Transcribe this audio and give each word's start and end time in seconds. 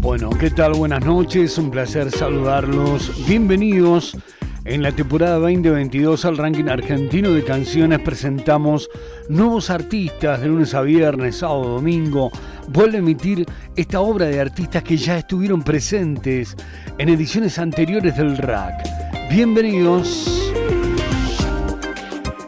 Bueno, 0.00 0.30
¿qué 0.30 0.48
tal? 0.48 0.72
Buenas 0.72 1.04
noches, 1.04 1.58
un 1.58 1.70
placer 1.70 2.10
saludarlos. 2.10 3.12
Bienvenidos. 3.28 4.16
En 4.64 4.82
la 4.82 4.92
temporada 4.92 5.36
2022 5.36 6.24
al 6.24 6.38
ranking 6.38 6.68
argentino 6.68 7.30
de 7.32 7.44
canciones 7.44 7.98
presentamos 7.98 8.88
nuevos 9.28 9.68
artistas 9.68 10.40
de 10.40 10.48
lunes 10.48 10.72
a 10.72 10.80
viernes, 10.80 11.36
sábado, 11.36 11.74
domingo. 11.74 12.30
Vuelve 12.68 12.96
a 12.96 13.00
emitir 13.00 13.44
esta 13.76 14.00
obra 14.00 14.24
de 14.24 14.40
artistas 14.40 14.82
que 14.82 14.96
ya 14.96 15.18
estuvieron 15.18 15.62
presentes 15.62 16.56
en 16.96 17.10
ediciones 17.10 17.58
anteriores 17.58 18.16
del 18.16 18.38
RAC. 18.38 18.82
Bienvenidos. 19.30 20.50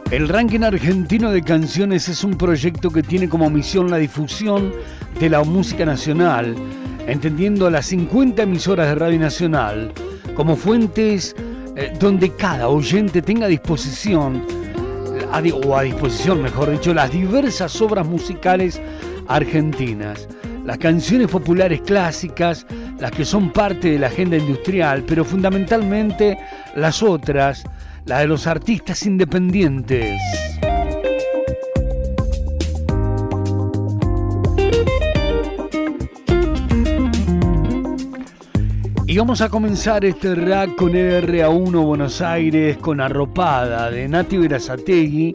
El 0.09 0.27
ranking 0.27 0.61
argentino 0.61 1.29
de 1.29 1.43
canciones 1.43 2.09
es 2.09 2.23
un 2.23 2.35
proyecto 2.35 2.89
que 2.89 3.03
tiene 3.03 3.29
como 3.29 3.47
misión 3.51 3.91
la 3.91 3.97
difusión 3.97 4.73
de 5.19 5.29
la 5.29 5.43
música 5.43 5.85
nacional 5.85 6.55
entendiendo 7.07 7.69
las 7.69 7.87
50 7.87 8.43
emisoras 8.43 8.87
de 8.87 8.95
Radio 8.95 9.19
Nacional 9.19 9.91
como 10.35 10.55
fuentes 10.55 11.35
eh, 11.75 11.91
donde 11.99 12.31
cada 12.35 12.67
oyente 12.67 13.21
tenga 13.21 13.45
a 13.47 13.49
disposición, 13.49 14.45
o 15.65 15.75
a 15.75 15.81
disposición 15.81 16.43
mejor 16.43 16.69
dicho, 16.69 16.93
las 16.93 17.11
diversas 17.11 17.81
obras 17.81 18.05
musicales 18.05 18.79
argentinas, 19.27 20.27
las 20.65 20.77
canciones 20.77 21.29
populares 21.29 21.81
clásicas, 21.81 22.67
las 22.99 23.11
que 23.11 23.25
son 23.25 23.51
parte 23.51 23.91
de 23.91 23.99
la 23.99 24.07
agenda 24.07 24.37
industrial, 24.37 25.03
pero 25.07 25.25
fundamentalmente 25.25 26.37
las 26.75 27.01
otras, 27.01 27.63
las 28.05 28.19
de 28.19 28.27
los 28.27 28.45
artistas 28.45 29.03
independientes. 29.07 30.21
Y 39.13 39.17
vamos 39.19 39.41
a 39.41 39.49
comenzar 39.49 40.03
este 40.05 40.33
rack 40.33 40.73
con 40.73 40.93
RA1 40.93 41.85
Buenos 41.85 42.19
Aires, 42.19 42.77
con 42.77 42.99
Arropada 42.99 43.91
de 43.91 44.07
Nati 44.07 44.37
Verazategui, 44.37 45.31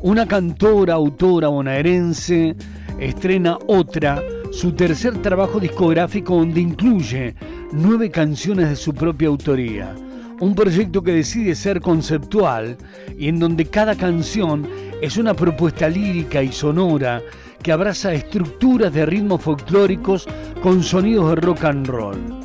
una 0.00 0.26
cantora, 0.26 0.94
autora 0.94 1.48
bonaerense, 1.48 2.56
estrena 2.98 3.58
otra, 3.66 4.22
su 4.50 4.72
tercer 4.72 5.20
trabajo 5.20 5.60
discográfico 5.60 6.36
donde 6.36 6.62
incluye 6.62 7.34
nueve 7.72 8.10
canciones 8.10 8.70
de 8.70 8.76
su 8.76 8.94
propia 8.94 9.28
autoría. 9.28 9.94
Un 10.40 10.54
proyecto 10.54 11.02
que 11.02 11.12
decide 11.12 11.54
ser 11.54 11.82
conceptual 11.82 12.78
y 13.18 13.28
en 13.28 13.38
donde 13.38 13.66
cada 13.66 13.94
canción 13.94 14.66
es 15.02 15.18
una 15.18 15.34
propuesta 15.34 15.86
lírica 15.90 16.42
y 16.42 16.50
sonora 16.50 17.20
que 17.62 17.72
abraza 17.72 18.14
estructuras 18.14 18.90
de 18.90 19.04
ritmos 19.04 19.42
folclóricos 19.42 20.26
con 20.62 20.82
sonidos 20.82 21.28
de 21.28 21.36
rock 21.42 21.64
and 21.64 21.86
roll. 21.86 22.37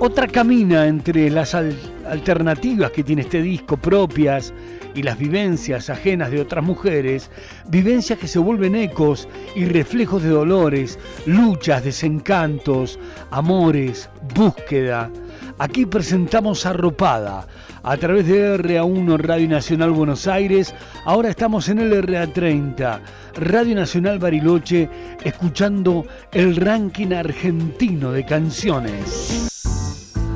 Otra 0.00 0.28
camina 0.28 0.86
entre 0.86 1.28
las 1.28 1.56
alternativas 1.56 2.92
que 2.92 3.02
tiene 3.02 3.22
este 3.22 3.42
disco 3.42 3.76
propias 3.76 4.54
y 4.94 5.02
las 5.02 5.18
vivencias 5.18 5.90
ajenas 5.90 6.30
de 6.30 6.40
otras 6.40 6.64
mujeres, 6.64 7.32
vivencias 7.68 8.16
que 8.16 8.28
se 8.28 8.38
vuelven 8.38 8.76
ecos 8.76 9.28
y 9.56 9.64
reflejos 9.64 10.22
de 10.22 10.28
dolores, 10.28 11.00
luchas, 11.26 11.82
desencantos, 11.82 12.96
amores, 13.32 14.08
búsqueda. 14.36 15.10
Aquí 15.58 15.84
presentamos 15.84 16.64
Arropada 16.64 17.48
a 17.82 17.96
través 17.96 18.28
de 18.28 18.56
RA1 18.56 19.18
Radio 19.18 19.48
Nacional 19.48 19.90
Buenos 19.90 20.28
Aires. 20.28 20.76
Ahora 21.06 21.30
estamos 21.30 21.68
en 21.68 21.80
el 21.80 21.92
RA30, 22.04 23.00
Radio 23.34 23.74
Nacional 23.74 24.20
Bariloche, 24.20 24.88
escuchando 25.24 26.06
el 26.30 26.54
ranking 26.54 27.12
argentino 27.12 28.12
de 28.12 28.24
canciones. 28.24 29.57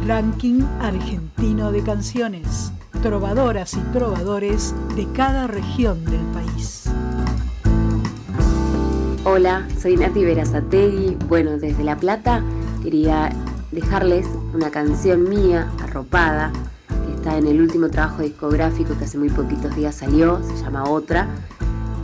Ranking 0.06 0.62
argentino 0.80 1.70
de 1.70 1.80
canciones. 1.84 2.72
Trovadoras 3.02 3.74
y 3.74 3.80
trovadores 3.92 4.74
de 4.96 5.06
cada 5.12 5.46
región 5.46 6.04
del 6.04 6.20
país. 6.32 6.90
Hola, 9.24 9.68
soy 9.80 9.96
Nati 9.96 10.24
Verazategui. 10.24 11.16
Bueno, 11.28 11.52
desde 11.52 11.84
La 11.84 11.96
Plata 11.96 12.42
quería 12.82 13.30
dejarles 13.70 14.26
una 14.52 14.70
canción 14.70 15.28
mía, 15.28 15.70
arropada, 15.80 16.52
que 17.06 17.14
está 17.14 17.38
en 17.38 17.46
el 17.46 17.60
último 17.60 17.88
trabajo 17.88 18.22
discográfico 18.22 18.98
que 18.98 19.04
hace 19.04 19.19
muy 19.19 19.30
poquitos 19.30 19.74
días 19.76 19.94
salió, 19.94 20.42
se 20.42 20.64
llama 20.64 20.82
Otra. 20.90 21.28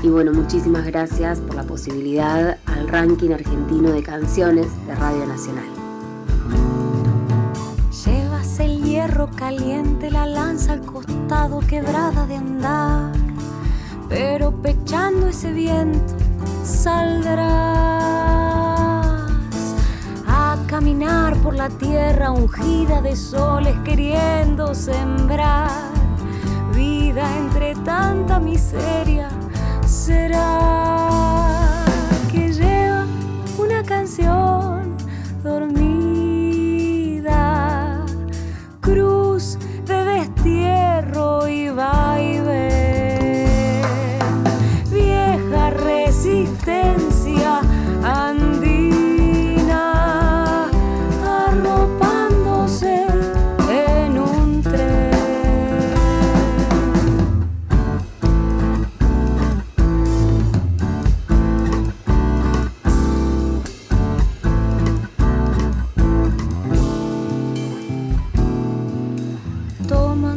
Y 0.05 0.09
bueno, 0.09 0.33
muchísimas 0.33 0.87
gracias 0.87 1.41
por 1.41 1.57
la 1.57 1.65
posibilidad 1.65 2.59
al 2.67 2.89
ranking 2.89 3.31
argentino 3.33 3.91
de 3.91 4.05
canciones 4.05 4.69
de 4.87 4.95
Radio 4.95 5.27
Nacional 5.27 5.78
caliente, 9.27 10.11
la 10.11 10.27
lanza 10.27 10.73
al 10.73 10.83
costado 10.83 11.59
quebrada 11.61 12.27
de 12.27 12.37
andar. 12.37 13.13
Pero 14.09 14.53
pechando 14.63 15.27
ese 15.27 15.53
viento 15.53 16.15
saldrás 16.65 17.49
a 20.27 20.57
caminar 20.67 21.35
por 21.39 21.55
la 21.55 21.69
tierra 21.69 22.31
ungida 22.31 23.03
de 23.03 23.17
soles 23.17 23.75
queriendo 23.85 24.75
sembrar 24.75 25.71
vida 26.75 27.37
entre 27.37 27.75
tanta 27.85 28.39
miseria. 28.39 29.29
Será 29.85 30.61
que 32.31 32.53
lleva 32.53 33.05
una 33.59 33.83
canción 33.83 34.97
dormida 35.43 35.88
y 38.89 39.18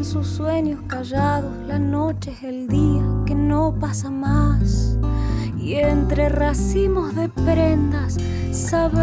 Sus 0.04 0.28
sueños 0.28 0.80
callados, 0.88 1.52
la 1.68 1.78
noche 1.78 2.32
es 2.32 2.44
el 2.44 2.68
día 2.68 3.04
que 3.26 3.36
no 3.36 3.74
pasa 3.80 4.10
más. 4.10 4.98
Y 5.58 5.76
entre 5.76 6.28
racimos 6.28 7.14
de 7.16 7.30
prendas 7.30 8.18
sabrás 8.52 8.98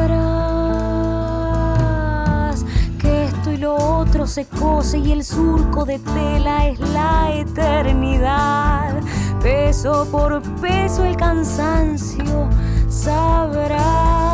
que 2.98 3.24
esto 3.26 3.52
y 3.52 3.58
lo 3.58 3.76
otro 3.76 4.26
se 4.26 4.46
cose 4.46 4.98
y 4.98 5.12
el 5.12 5.22
surco 5.24 5.84
de 5.84 6.00
tela 6.00 6.66
es 6.66 6.80
la 6.80 7.32
eternidad. 7.32 9.00
Peso 9.40 10.06
por 10.10 10.42
peso 10.60 11.04
el 11.04 11.16
cansancio 11.16 12.50
sabrá 12.88 14.27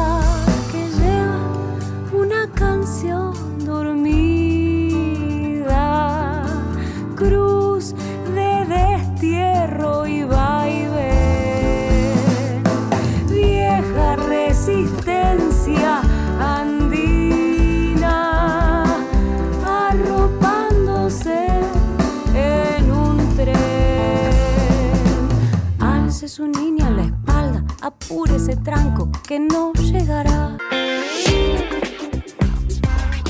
cruz 7.15 7.95
de 8.35 8.65
destierro 8.67 10.07
y 10.07 10.25
vaivén. 10.25 11.05
Vieja 13.29 14.17
resistencia 14.17 16.01
andina, 16.41 18.15
arropándose 19.65 21.49
en 22.35 22.91
un 22.91 23.37
tren. 23.37 23.57
Alce 25.79 26.29
su 26.29 26.47
niña 26.49 26.89
a 26.89 26.91
la 26.91 27.05
espalda, 27.05 27.65
apure 27.83 28.37
ese 28.37 28.57
tranco 28.57 29.11
que 29.27 29.39
no 29.39 29.73
llegará. 29.75 30.54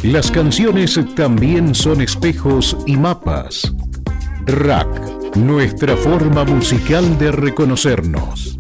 Las 0.04 0.30
canciones 0.30 1.00
también 1.16 1.74
son 1.74 2.02
espejos 2.02 2.76
y 2.84 2.94
mapas. 2.94 3.72
Rack, 4.44 5.34
nuestra 5.34 5.96
forma 5.96 6.44
musical 6.44 7.18
de 7.18 7.32
reconocernos. 7.32 8.54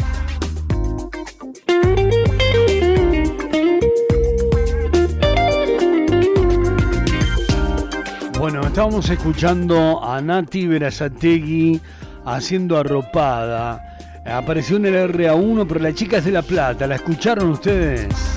Bueno, 8.38 8.62
estábamos 8.66 9.10
escuchando 9.10 10.02
a 10.02 10.22
Nati 10.22 10.66
Verazategui 10.66 11.78
haciendo 12.24 12.78
arropada. 12.78 13.98
Apareció 14.24 14.78
en 14.78 14.86
el 14.86 15.12
RA1, 15.12 15.66
pero 15.68 15.80
la 15.80 15.92
chica 15.92 16.16
es 16.16 16.24
de 16.24 16.30
La 16.30 16.40
Plata. 16.40 16.86
¿La 16.86 16.94
escucharon 16.94 17.50
ustedes? 17.50 18.33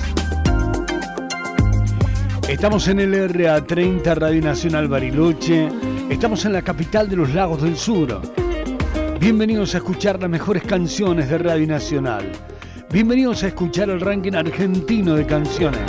Estamos 2.48 2.88
en 2.88 2.98
el 2.98 3.12
RA30 3.12 4.14
Radio 4.14 4.40
Nacional 4.40 4.88
Bariloche. 4.88 5.68
Estamos 6.08 6.46
en 6.46 6.54
la 6.54 6.62
capital 6.62 7.06
de 7.06 7.16
los 7.16 7.34
lagos 7.34 7.60
del 7.60 7.76
sur. 7.76 8.22
Bienvenidos 9.20 9.74
a 9.74 9.78
escuchar 9.78 10.18
las 10.18 10.30
mejores 10.30 10.62
canciones 10.62 11.28
de 11.28 11.36
Radio 11.36 11.66
Nacional. 11.66 12.32
Bienvenidos 12.90 13.42
a 13.42 13.48
escuchar 13.48 13.90
el 13.90 14.00
ranking 14.00 14.32
argentino 14.32 15.14
de 15.14 15.26
canciones. 15.26 15.82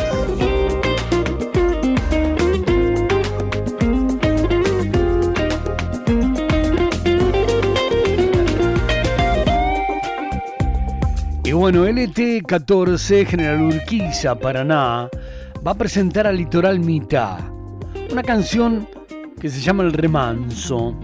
Y 11.45 11.51
bueno, 11.53 11.87
LT14 11.87 13.25
General 13.25 13.61
Urquiza, 13.61 14.35
Paraná, 14.35 15.09
va 15.65 15.71
a 15.71 15.75
presentar 15.75 16.25
a 16.25 16.31
Litoral 16.31 16.79
Mitad, 16.79 17.39
una 18.11 18.23
canción 18.23 18.87
que 19.39 19.49
se 19.49 19.59
llama 19.59 19.83
El 19.83 19.93
Remanso. 19.93 20.95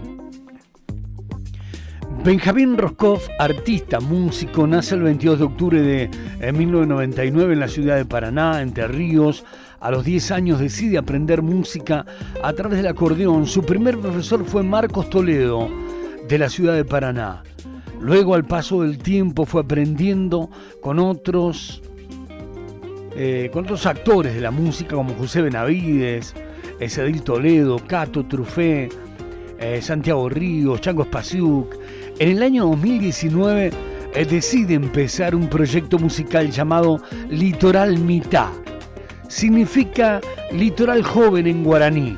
Benjamín 2.24 2.76
Roscoff, 2.76 3.28
artista, 3.38 4.00
músico, 4.00 4.66
nace 4.66 4.94
el 4.94 5.02
22 5.02 5.38
de 5.38 5.44
octubre 5.44 5.82
de 5.82 6.10
1999 6.52 7.52
en 7.52 7.60
la 7.60 7.68
ciudad 7.68 7.96
de 7.96 8.04
Paraná, 8.04 8.62
Entre 8.62 8.88
Ríos. 8.88 9.44
A 9.78 9.90
los 9.90 10.04
10 10.04 10.30
años 10.32 10.58
decide 10.58 10.98
aprender 10.98 11.42
música 11.42 12.06
a 12.42 12.52
través 12.54 12.78
del 12.78 12.88
acordeón. 12.88 13.46
Su 13.46 13.62
primer 13.62 13.98
profesor 13.98 14.44
fue 14.44 14.62
Marcos 14.62 15.10
Toledo, 15.10 15.68
de 16.26 16.38
la 16.38 16.48
ciudad 16.48 16.74
de 16.74 16.84
Paraná. 16.84 17.42
Luego, 18.00 18.34
al 18.34 18.44
paso 18.44 18.82
del 18.82 18.98
tiempo, 18.98 19.44
fue 19.44 19.60
aprendiendo 19.60 20.50
con 20.80 20.98
otros 20.98 21.82
eh, 23.16 23.50
con 23.52 23.64
otros 23.64 23.86
actores 23.86 24.34
de 24.34 24.40
la 24.40 24.50
música 24.50 24.94
como 24.94 25.14
José 25.14 25.40
Benavides, 25.40 26.34
Cedil 26.86 27.22
Toledo, 27.22 27.80
Cato 27.86 28.26
Trufé, 28.26 28.90
eh, 29.58 29.80
Santiago 29.80 30.28
Ríos, 30.28 30.80
Chango 30.80 31.04
Spasiuk. 31.04 31.74
En 32.18 32.30
el 32.36 32.42
año 32.42 32.66
2019 32.66 33.70
eh, 34.14 34.24
decide 34.26 34.74
empezar 34.74 35.34
un 35.34 35.48
proyecto 35.48 35.98
musical 35.98 36.50
llamado 36.50 37.00
Litoral 37.30 37.98
Mitad. 37.98 38.50
Significa 39.28 40.20
litoral 40.52 41.02
joven 41.02 41.46
en 41.46 41.64
guaraní, 41.64 42.16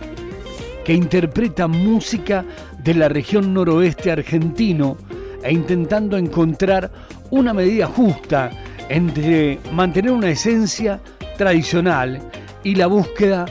que 0.85 0.93
interpreta 0.93 1.69
música 1.69 2.45
de 2.83 2.95
la 2.95 3.09
región 3.09 3.55
noroeste 3.55 4.11
argentino 4.11 4.97
e 5.43 5.53
intentando 5.53 6.17
encontrar 6.17 6.91
una 7.31 7.55
medida 7.55 7.87
justa 7.87 8.51
entre 8.89 9.59
mantener 9.73 10.13
una 10.13 10.31
esencia 10.31 11.01
tradicional 11.37 12.21
y 12.65 12.75
la 12.75 12.87
búsqueda 12.87 13.47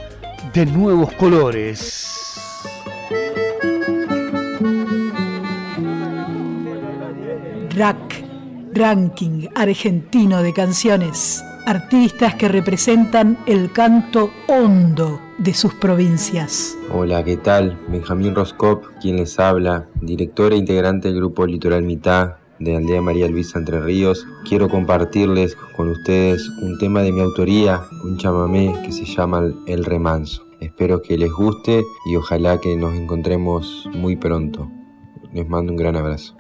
de 0.54 0.66
nuevos 0.66 1.12
colores. 1.14 2.14
Rack, 7.76 8.24
ranking 8.74 9.48
argentino 9.56 10.42
de 10.42 10.54
canciones. 10.54 11.44
Artistas 11.66 12.36
que 12.36 12.48
representan 12.48 13.38
el 13.46 13.72
canto 13.72 14.32
hondo 14.48 15.22
de 15.38 15.54
sus 15.54 15.74
provincias. 15.76 16.76
Hola, 16.92 17.24
¿qué 17.24 17.38
tal? 17.38 17.78
Benjamín 17.90 18.34
Roscop, 18.34 18.86
quien 19.02 19.18
les 19.18 19.38
habla, 19.38 19.86
director 20.02 20.54
e 20.54 20.58
integrante 20.58 21.10
del 21.10 21.18
grupo 21.18 21.46
Litoral 21.46 21.84
Mitad 21.84 22.38
de 22.60 22.76
Aldea 22.76 23.02
María 23.02 23.28
Luisa 23.28 23.60
Entre 23.60 23.80
Ríos. 23.80 24.26
Quiero 24.48 24.70
compartirles 24.70 25.56
con 25.76 25.90
ustedes 25.90 26.48
un 26.62 26.78
tema 26.78 27.02
de 27.02 27.12
mi 27.12 27.22
autoría, 27.22 27.84
un 28.04 28.18
chamamé 28.18 28.74
que 28.84 28.92
se 28.92 29.06
llama 29.06 29.44
El 29.66 29.86
Remanso. 29.86 30.46
Espero 30.60 31.02
que 31.02 31.18
les 31.18 31.32
guste 31.32 31.84
y 32.06 32.16
ojalá 32.16 32.60
que 32.60 32.76
nos 32.76 32.96
encontremos 32.96 33.88
muy 33.94 34.16
pronto. 34.16 34.72
Les 35.32 35.48
mando 35.48 35.72
un 35.72 35.78
gran 35.78 35.96
abrazo. 35.96 36.36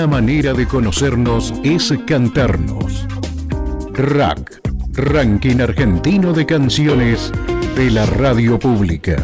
Una 0.00 0.12
manera 0.12 0.54
de 0.54 0.66
conocernos 0.66 1.52
es 1.62 1.92
cantarnos. 2.06 3.06
Rack, 3.92 4.62
Ranking 4.94 5.60
Argentino 5.60 6.32
de 6.32 6.46
Canciones 6.46 7.30
de 7.76 7.90
la 7.90 8.06
Radio 8.06 8.58
Pública. 8.58 9.22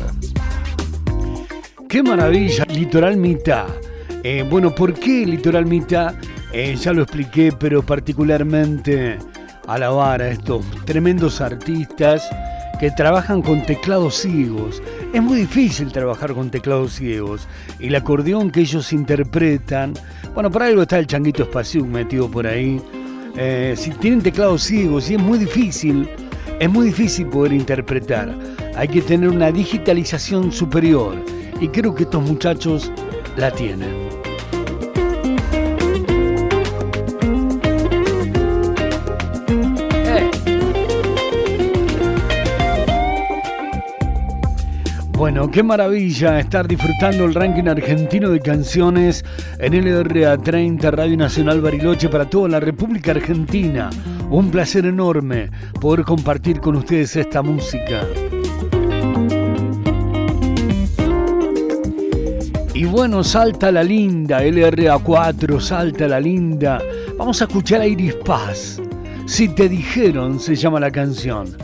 ¡Qué 1.88 2.02
maravilla! 2.02 2.66
Litoral 2.66 3.16
Mitad. 3.16 3.68
Eh, 4.23 4.47
bueno, 4.50 4.75
¿por 4.75 4.92
qué 4.92 5.25
Litoral 5.25 5.64
Mitad? 5.64 6.14
Eh, 6.52 6.76
ya 6.76 6.92
lo 6.92 7.04
expliqué, 7.04 7.54
pero 7.59 7.80
particularmente 7.80 9.16
alabar 9.66 10.21
a 10.21 10.28
estos 10.28 10.62
tremendos 10.85 11.40
artistas 11.40 12.28
que 12.78 12.90
trabajan 12.90 13.40
con 13.40 13.64
teclados 13.64 14.16
ciegos. 14.16 14.83
Es 15.12 15.22
muy 15.22 15.38
difícil 15.38 15.92
trabajar 15.92 16.34
con 16.34 16.50
teclados 16.50 16.94
ciegos 16.94 17.48
y 17.78 17.86
el 17.86 17.94
acordeón 17.94 18.50
que 18.50 18.60
ellos 18.60 18.92
interpretan, 18.92 19.94
bueno, 20.34 20.50
por 20.50 20.62
algo 20.62 20.82
está 20.82 20.98
el 20.98 21.06
changuito 21.06 21.44
espacio 21.44 21.84
metido 21.86 22.30
por 22.30 22.46
ahí. 22.46 22.80
Eh, 23.36 23.75
si 23.76 23.90
tienen 23.92 24.22
teclados 24.22 24.62
ciegos 24.62 25.10
y 25.10 25.14
es 25.14 25.20
muy 25.20 25.38
difícil, 25.38 26.08
es 26.58 26.70
muy 26.70 26.86
difícil 26.86 27.26
poder 27.26 27.52
interpretar. 27.52 28.36
Hay 28.76 28.88
que 28.88 29.02
tener 29.02 29.28
una 29.28 29.50
digitalización 29.50 30.52
superior 30.52 31.16
y 31.60 31.68
creo 31.68 31.94
que 31.94 32.02
estos 32.02 32.22
muchachos 32.22 32.90
la 33.36 33.50
tienen. 33.50 34.25
Bueno, 45.16 45.50
qué 45.50 45.62
maravilla 45.62 46.38
estar 46.38 46.68
disfrutando 46.68 47.25
el 47.25 47.32
ranking 47.32 47.68
argentino 47.68 48.28
de 48.28 48.38
canciones 48.38 49.25
en 49.58 49.73
LRA 49.73 50.37
30 50.37 50.90
Radio 50.90 51.16
Nacional 51.16 51.62
Bariloche 51.62 52.11
para 52.11 52.28
toda 52.28 52.50
la 52.50 52.61
República 52.61 53.12
Argentina. 53.12 53.88
Un 54.28 54.50
placer 54.50 54.85
enorme 54.85 55.50
poder 55.80 56.04
compartir 56.04 56.61
con 56.61 56.76
ustedes 56.76 57.16
esta 57.16 57.40
música. 57.40 58.02
Y 62.75 62.85
bueno, 62.85 63.25
salta 63.25 63.73
la 63.73 63.82
linda, 63.82 64.42
LRA 64.42 64.99
4, 64.99 65.61
salta 65.61 66.06
la 66.08 66.20
linda. 66.20 66.82
Vamos 67.16 67.40
a 67.40 67.46
escuchar 67.46 67.80
a 67.80 67.87
Iris 67.87 68.16
Paz. 68.16 68.82
Si 69.25 69.49
te 69.49 69.66
dijeron, 69.66 70.38
se 70.38 70.54
llama 70.54 70.78
la 70.78 70.90
canción. 70.90 71.56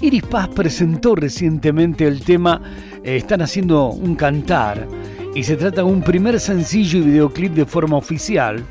Iris 0.00 0.22
Paz 0.22 0.48
presentó 0.48 1.16
recientemente 1.16 2.06
el 2.06 2.20
tema 2.20 2.62
eh, 3.02 3.16
Están 3.16 3.42
haciendo 3.42 3.88
un 3.88 4.14
cantar 4.14 4.86
y 5.34 5.42
se 5.42 5.56
trata 5.56 5.82
de 5.82 5.88
un 5.88 6.02
primer 6.02 6.38
sencillo 6.38 6.98
y 6.98 7.02
videoclip 7.02 7.52
de 7.52 7.66
forma 7.66 7.96
oficial. 7.96 8.64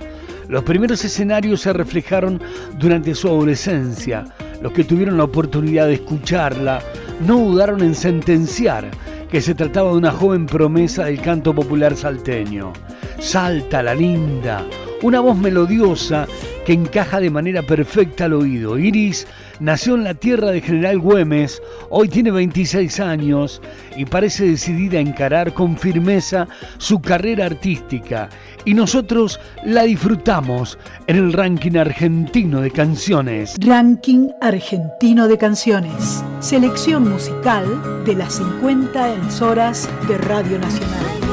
Los 0.48 0.64
primeros 0.64 1.04
escenarios 1.04 1.62
se 1.62 1.74
reflejaron 1.74 2.42
durante 2.80 3.14
su 3.14 3.28
adolescencia. 3.28 4.26
Los 4.62 4.72
que 4.72 4.86
tuvieron 4.86 5.18
la 5.18 5.26
oportunidad 5.26 5.88
de 5.88 5.96
escucharla 5.96 6.82
no 7.26 7.38
dudaron 7.40 7.82
en 7.82 7.94
sentenciar 7.94 8.90
que 9.30 9.42
se 9.42 9.54
trataba 9.54 9.92
de 9.92 9.98
una 9.98 10.12
joven 10.12 10.46
promesa 10.46 11.06
del 11.06 11.22
canto 11.22 11.54
popular 11.54 11.96
salteño. 11.96 12.72
Salta 13.20 13.84
la 13.84 13.94
linda, 13.94 14.66
una 15.04 15.20
voz 15.20 15.38
melodiosa 15.38 16.26
que 16.68 16.74
encaja 16.74 17.22
de 17.22 17.30
manera 17.30 17.62
perfecta 17.64 18.26
al 18.26 18.34
oído. 18.34 18.78
Iris 18.78 19.26
nació 19.62 19.96
en 19.96 20.04
la 20.04 20.16
tierra 20.16 20.52
de 20.52 20.60
General 20.60 21.00
Güemes, 21.00 21.62
hoy 21.90 22.10
tiene 22.10 22.30
26 22.30 23.00
años 23.00 23.62
y 23.96 24.04
parece 24.04 24.46
decidida 24.46 24.98
a 24.98 25.02
encarar 25.02 25.54
con 25.54 25.78
firmeza 25.78 26.46
su 26.78 27.00
carrera 27.00 27.46
artística 27.46 28.28
y 28.66 28.74
nosotros 28.74 29.40
la 29.64 29.84
disfrutamos 29.84 30.78
en 31.08 31.16
el 31.16 31.32
ranking 31.32 31.78
argentino 31.78 32.60
de 32.60 32.72
canciones. 32.72 33.56
Ranking 33.62 34.32
argentino 34.42 35.30
de 35.30 35.38
canciones. 35.38 36.22
Selección 36.42 37.10
musical 37.10 38.04
de 38.04 38.14
las 38.14 38.34
50 38.34 39.14
emisoras 39.14 39.90
de 40.10 40.18
Radio 40.18 40.60
Nacional. 40.60 41.27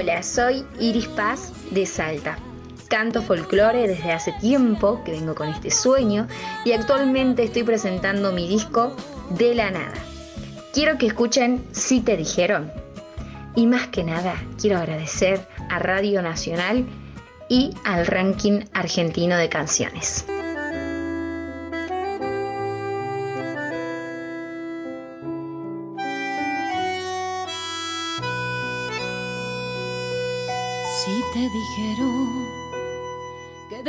Hola, 0.00 0.22
soy 0.22 0.64
Iris 0.78 1.08
Paz 1.08 1.52
de 1.72 1.84
Salta. 1.84 2.38
Canto 2.88 3.20
folclore 3.20 3.86
desde 3.86 4.12
hace 4.12 4.32
tiempo 4.40 5.04
que 5.04 5.12
vengo 5.12 5.34
con 5.34 5.50
este 5.50 5.70
sueño 5.70 6.26
y 6.64 6.72
actualmente 6.72 7.42
estoy 7.42 7.64
presentando 7.64 8.32
mi 8.32 8.48
disco 8.48 8.96
De 9.28 9.54
la 9.54 9.70
Nada. 9.70 9.92
Quiero 10.72 10.96
que 10.96 11.06
escuchen 11.06 11.62
Si 11.72 12.00
te 12.00 12.16
dijeron. 12.16 12.72
Y 13.54 13.66
más 13.66 13.88
que 13.88 14.02
nada, 14.02 14.42
quiero 14.58 14.78
agradecer 14.78 15.46
a 15.68 15.78
Radio 15.78 16.22
Nacional 16.22 16.86
y 17.50 17.74
al 17.84 18.06
ranking 18.06 18.64
argentino 18.72 19.36
de 19.36 19.50
canciones. 19.50 20.24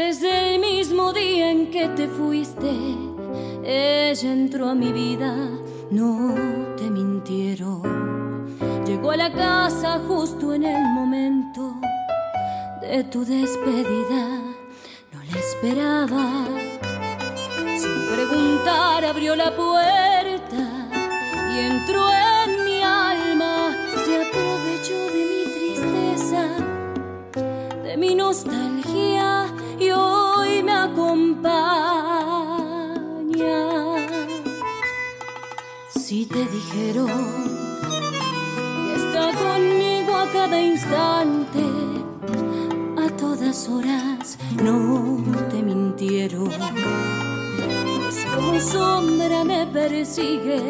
Desde 0.06 0.56
el 0.56 0.60
mismo 0.60 1.14
día 1.14 1.52
en 1.52 1.70
que 1.70 1.88
te 1.90 2.08
fuiste, 2.08 2.72
ella 3.64 4.32
entró 4.34 4.70
a 4.70 4.74
mi 4.74 4.92
vida, 4.92 5.32
no 5.92 6.34
te 6.76 6.90
mintieron. 6.90 7.84
Llegó 8.84 9.12
a 9.12 9.18
la 9.18 9.32
casa 9.32 10.02
justo 10.08 10.56
en 10.56 10.64
el 10.64 10.82
momento 10.98 11.76
de 12.82 13.04
tu 13.04 13.24
despedida, 13.24 14.24
no 15.14 15.20
la 15.30 15.38
esperaba. 15.40 16.28
Sin 17.84 18.00
preguntar 18.16 19.06
abrió 19.06 19.36
la 19.36 19.56
puerta 19.56 20.64
y 21.54 21.60
entró 21.60 22.04
en 22.10 22.66
mi 22.66 22.82
alma, 22.82 23.78
se 24.04 24.14
aprovechó 24.26 25.00
de 25.16 25.22
mi 25.32 25.44
tristeza 25.58 26.72
mi 27.98 28.16
nostalgia 28.16 28.81
Si 36.12 36.26
te 36.26 36.46
dijeron 36.46 37.08
que 38.86 38.96
está 38.96 39.32
conmigo 39.32 40.14
a 40.14 40.30
cada 40.30 40.62
instante, 40.62 41.64
a 43.02 43.10
todas 43.16 43.70
horas, 43.70 44.38
no 44.62 45.24
te 45.50 45.64
mintieron. 45.64 46.52
Es 48.10 48.26
como 48.36 48.60
sombra 48.60 49.46
me 49.46 49.66
persigue, 49.68 50.62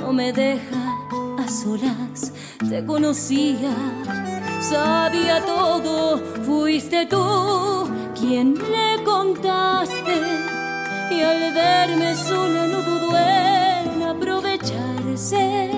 no 0.00 0.12
me 0.12 0.32
deja 0.32 0.96
a 1.36 1.48
solas, 1.48 2.32
te 2.70 2.86
conocía 2.86 3.74
sabía 4.60 5.44
todo, 5.44 6.18
fuiste 6.44 7.06
tú 7.06 7.90
quien 8.14 8.54
le 8.54 9.02
contaste 9.02 10.16
y 11.10 11.22
al 11.22 11.52
verme 11.52 12.14
sola 12.14 12.68
no 12.68 12.82
dudó 12.82 13.16
en 13.16 13.47
aprovecharse, 15.18 15.36
vino 15.36 15.77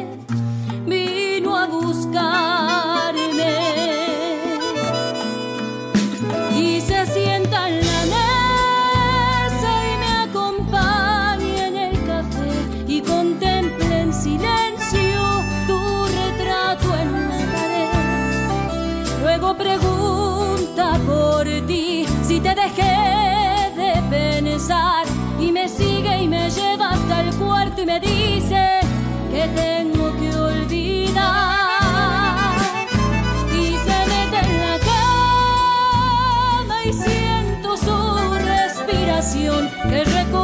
respiración 39.30 39.68
que 39.88 40.39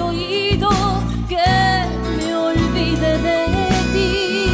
oído 0.00 0.70
que 1.28 1.36
me 2.16 2.34
olvide 2.34 3.18
de 3.18 3.46
ti. 3.92 4.46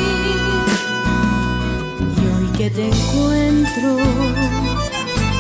Y 2.17 2.21
hoy 2.33 2.49
que 2.57 2.71
te 2.71 2.89
encuentro 2.89 3.97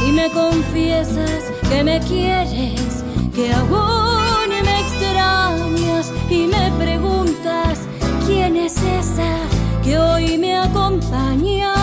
y 0.06 0.12
me 0.12 0.30
confiesas 0.30 1.52
que 1.68 1.84
me 1.84 2.00
quieres, 2.00 3.04
que 3.34 3.52
aún 3.52 4.48
me 4.48 4.80
extrañas 4.80 6.12
y 6.28 6.46
me 6.46 6.70
preguntas 6.78 7.80
quién 8.26 8.56
es 8.56 8.76
esa 8.76 9.36
que 9.82 9.98
hoy 9.98 10.38
me 10.38 10.56
acompaña. 10.56 11.79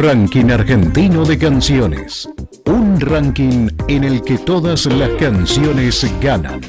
Ranking 0.00 0.48
Argentino 0.52 1.24
de 1.24 1.36
Canciones. 1.36 2.28
Un 2.66 3.00
ranking 3.00 3.68
en 3.88 4.04
el 4.04 4.22
que 4.22 4.38
todas 4.38 4.86
las 4.86 5.10
canciones 5.18 6.06
ganan. 6.20 6.60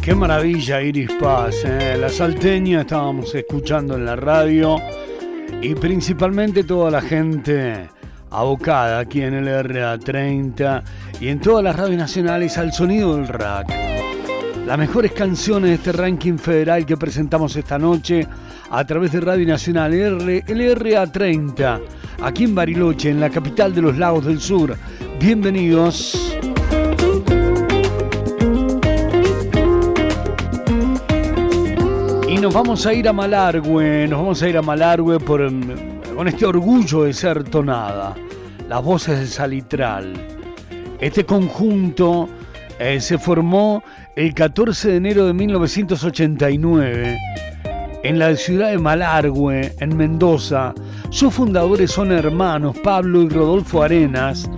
Qué 0.00 0.14
maravilla 0.14 0.80
Iris 0.80 1.10
Paz, 1.20 1.56
¿eh? 1.66 1.98
la 2.00 2.08
salteña 2.08 2.80
estábamos 2.80 3.34
escuchando 3.34 3.94
en 3.94 4.06
la 4.06 4.16
radio 4.16 4.78
y 5.60 5.74
principalmente 5.74 6.64
toda 6.64 6.90
la 6.90 7.02
gente 7.02 7.90
abocada 8.30 9.00
aquí 9.00 9.20
en 9.20 9.34
el 9.34 9.46
RA30 9.46 10.82
y 11.20 11.28
en 11.28 11.40
todas 11.40 11.62
las 11.62 11.76
radios 11.76 11.98
nacionales 11.98 12.56
al 12.56 12.72
sonido 12.72 13.16
del 13.16 13.28
rack. 13.28 13.70
Las 14.64 14.78
mejores 14.78 15.12
canciones 15.12 15.68
de 15.68 15.74
este 15.74 15.92
ranking 15.92 16.38
federal 16.38 16.86
que 16.86 16.96
presentamos 16.96 17.54
esta 17.54 17.78
noche 17.78 18.26
a 18.70 18.84
través 18.84 19.12
de 19.12 19.20
Radio 19.20 19.46
Nacional 19.46 19.94
R, 19.94 20.44
el 20.46 20.78
RA30, 20.78 21.80
aquí 22.22 22.44
en 22.44 22.54
Bariloche, 22.54 23.10
en 23.10 23.20
la 23.20 23.30
capital 23.30 23.74
de 23.74 23.82
los 23.82 23.96
lagos 23.96 24.24
del 24.24 24.40
sur. 24.40 24.76
Bienvenidos. 25.20 26.36
Y 32.28 32.38
nos 32.38 32.52
vamos 32.52 32.84
a 32.86 32.92
ir 32.92 33.08
a 33.08 33.12
Malargüe, 33.12 34.06
nos 34.08 34.18
vamos 34.18 34.42
a 34.42 34.48
ir 34.48 34.56
a 34.58 34.62
Malargüe 34.62 35.18
por, 35.20 35.50
mm, 35.50 36.14
con 36.16 36.28
este 36.28 36.44
orgullo 36.44 37.04
de 37.04 37.12
ser 37.12 37.44
tonada, 37.44 38.14
las 38.68 38.82
voces 38.82 39.18
del 39.18 39.28
Salitral. 39.28 40.12
Este 41.00 41.24
conjunto 41.24 42.28
eh, 42.78 43.00
se 43.00 43.18
formó 43.18 43.82
el 44.16 44.34
14 44.34 44.90
de 44.90 44.96
enero 44.96 45.26
de 45.26 45.32
1989 45.32 47.18
en 48.02 48.18
la 48.18 48.34
ciudad 48.36 48.70
de 48.70 48.78
Malargüe, 48.78 49.74
en 49.80 49.96
Mendoza. 49.96 50.74
Sus 51.10 51.34
fundadores 51.34 51.90
son 51.90 52.12
hermanos 52.12 52.76
Pablo 52.82 53.22
y 53.22 53.28
Rodolfo 53.28 53.82
Arenas, 53.82 54.48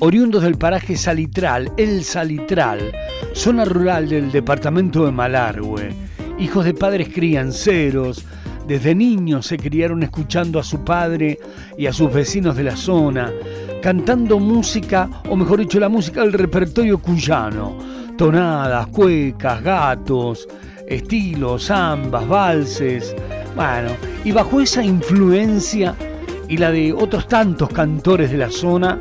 oriundos 0.00 0.42
del 0.42 0.56
paraje 0.56 0.96
Salitral, 0.96 1.72
El 1.76 2.04
Salitral, 2.04 2.92
zona 3.32 3.64
rural 3.64 4.08
del 4.08 4.32
departamento 4.32 5.04
de 5.04 5.12
Malargüe. 5.12 5.90
Hijos 6.38 6.64
de 6.64 6.74
padres 6.74 7.08
crianceros, 7.08 8.24
desde 8.66 8.94
niños 8.94 9.46
se 9.46 9.58
criaron 9.58 10.02
escuchando 10.02 10.58
a 10.58 10.64
su 10.64 10.84
padre 10.84 11.38
y 11.76 11.86
a 11.86 11.92
sus 11.92 12.12
vecinos 12.12 12.56
de 12.56 12.64
la 12.64 12.76
zona, 12.76 13.32
cantando 13.82 14.38
música, 14.38 15.08
o 15.28 15.36
mejor 15.36 15.60
dicho, 15.60 15.80
la 15.80 15.88
música 15.88 16.22
del 16.22 16.32
repertorio 16.32 16.98
cuyano, 16.98 17.76
tonadas, 18.16 18.86
cuecas, 18.88 19.62
gatos, 19.62 20.48
estilos, 20.94 21.66
zambas, 21.66 22.26
valses, 22.28 23.14
bueno, 23.54 23.90
y 24.24 24.32
bajo 24.32 24.60
esa 24.60 24.82
influencia 24.82 25.94
y 26.48 26.56
la 26.56 26.70
de 26.70 26.92
otros 26.92 27.28
tantos 27.28 27.68
cantores 27.70 28.30
de 28.30 28.38
la 28.38 28.50
zona 28.50 28.98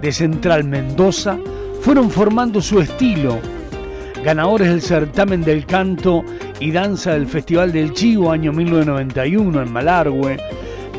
de 0.00 0.12
Central 0.12 0.64
Mendoza, 0.64 1.38
fueron 1.80 2.10
formando 2.10 2.60
su 2.60 2.80
estilo, 2.80 3.38
ganadores 4.24 4.68
del 4.68 4.82
certamen 4.82 5.42
del 5.42 5.64
canto 5.66 6.24
y 6.60 6.70
danza 6.70 7.12
del 7.12 7.26
Festival 7.26 7.72
del 7.72 7.92
Chivo 7.92 8.30
año 8.30 8.52
1991 8.52 9.62
en 9.62 9.72
Malargüe, 9.72 10.36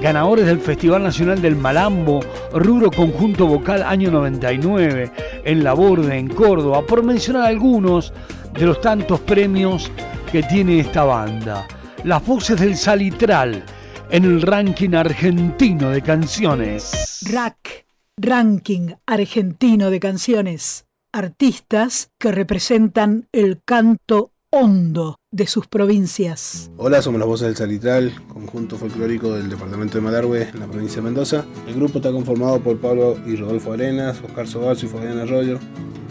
ganadores 0.01 0.45
del 0.45 0.59
Festival 0.59 1.03
Nacional 1.03 1.41
del 1.41 1.55
Malambo, 1.55 2.21
Rubro 2.53 2.89
Conjunto 2.91 3.45
Vocal 3.47 3.83
año 3.83 4.11
99 4.11 5.11
en 5.43 5.63
La 5.63 5.73
Borde, 5.73 6.17
en 6.17 6.29
Córdoba, 6.29 6.85
por 6.85 7.03
mencionar 7.03 7.45
algunos 7.45 8.13
de 8.53 8.65
los 8.65 8.81
tantos 8.81 9.19
premios 9.21 9.91
que 10.31 10.43
tiene 10.43 10.79
esta 10.79 11.03
banda. 11.03 11.67
Las 12.03 12.25
voces 12.25 12.59
del 12.59 12.77
Salitral 12.77 13.63
en 14.11 14.25
el 14.25 14.41
ranking 14.41 14.93
argentino 14.93 15.89
de 15.89 16.01
canciones. 16.01 17.21
Rack, 17.31 17.85
Ranking 18.17 18.93
Argentino 19.05 19.89
de 19.89 19.99
Canciones. 19.99 20.85
Artistas 21.11 22.11
que 22.19 22.31
representan 22.31 23.27
el 23.31 23.61
canto 23.63 24.31
hondo 24.51 25.15
de 25.31 25.47
sus 25.47 25.67
provincias. 25.67 26.69
Hola, 26.77 27.01
somos 27.01 27.19
las 27.19 27.27
voces 27.27 27.47
del 27.47 27.55
Salitral, 27.55 28.13
conjunto 28.27 28.77
folclórico 28.77 29.33
del 29.33 29.49
departamento 29.49 29.97
de 29.97 30.01
Malargüe, 30.01 30.49
en 30.49 30.59
la 30.59 30.67
provincia 30.67 30.97
de 30.97 31.03
Mendoza. 31.03 31.45
El 31.67 31.75
grupo 31.75 31.97
está 31.99 32.11
conformado 32.11 32.59
por 32.59 32.79
Pablo 32.79 33.17
y 33.25 33.35
Rodolfo 33.35 33.73
Arenas, 33.73 34.21
Oscar 34.23 34.47
Sobalso 34.47 34.85
y 34.85 34.89
Fabián 34.89 35.19
Arroyo. 35.19 35.59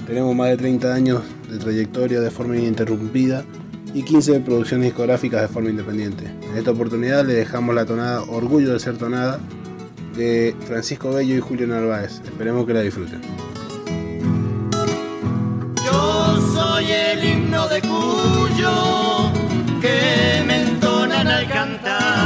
Tenemos 0.07 0.35
más 0.35 0.48
de 0.48 0.57
30 0.57 0.94
años 0.94 1.22
de 1.48 1.59
trayectoria 1.59 2.20
de 2.20 2.31
forma 2.31 2.57
ininterrumpida 2.57 3.44
y 3.94 4.03
15 4.03 4.40
producciones 4.40 4.87
discográficas 4.87 5.42
de 5.42 5.48
forma 5.48 5.70
independiente. 5.70 6.27
En 6.27 6.57
esta 6.57 6.70
oportunidad 6.70 7.24
le 7.24 7.35
dejamos 7.35 7.74
la 7.74 7.87
tonada 7.87 8.22
Orgullo 8.22 8.72
de 8.72 8.81
ser 8.81 8.96
tonada 8.96 9.40
de 10.16 10.55
Francisco 10.66 11.12
Bello 11.12 11.37
y 11.37 11.40
Julio 11.40 11.66
Narváez. 11.66 12.20
Esperemos 12.24 12.66
que 12.66 12.74
la 12.74 12.81
disfruten. 12.81 13.20
Yo 15.85 16.40
soy 16.55 16.90
el 16.90 17.24
himno 17.24 17.68
de 17.68 17.81
Cuyo 17.81 19.33
que 19.81 20.42
me 20.46 20.62
entonan 20.62 21.27
al 21.27 21.48
cantar. 21.48 22.17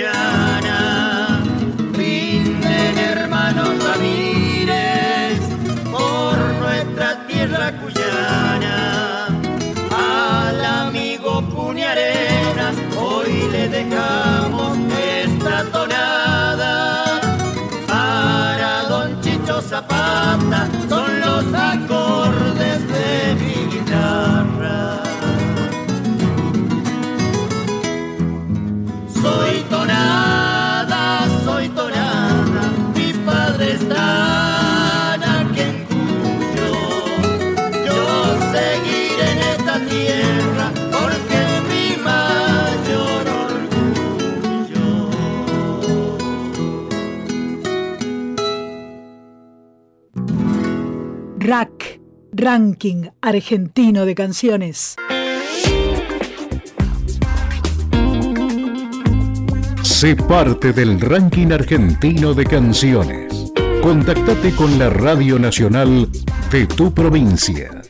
Tierra 0.00 0.39
Ranking 52.32 53.08
Argentino 53.20 54.06
de 54.06 54.14
Canciones. 54.14 54.94
Sé 59.82 60.14
parte 60.14 60.72
del 60.72 61.00
ranking 61.00 61.50
argentino 61.50 62.32
de 62.32 62.46
canciones. 62.46 63.52
Contactate 63.82 64.54
con 64.54 64.78
la 64.78 64.90
Radio 64.90 65.40
Nacional 65.40 66.08
de 66.52 66.66
tu 66.66 66.94
provincia. 66.94 67.82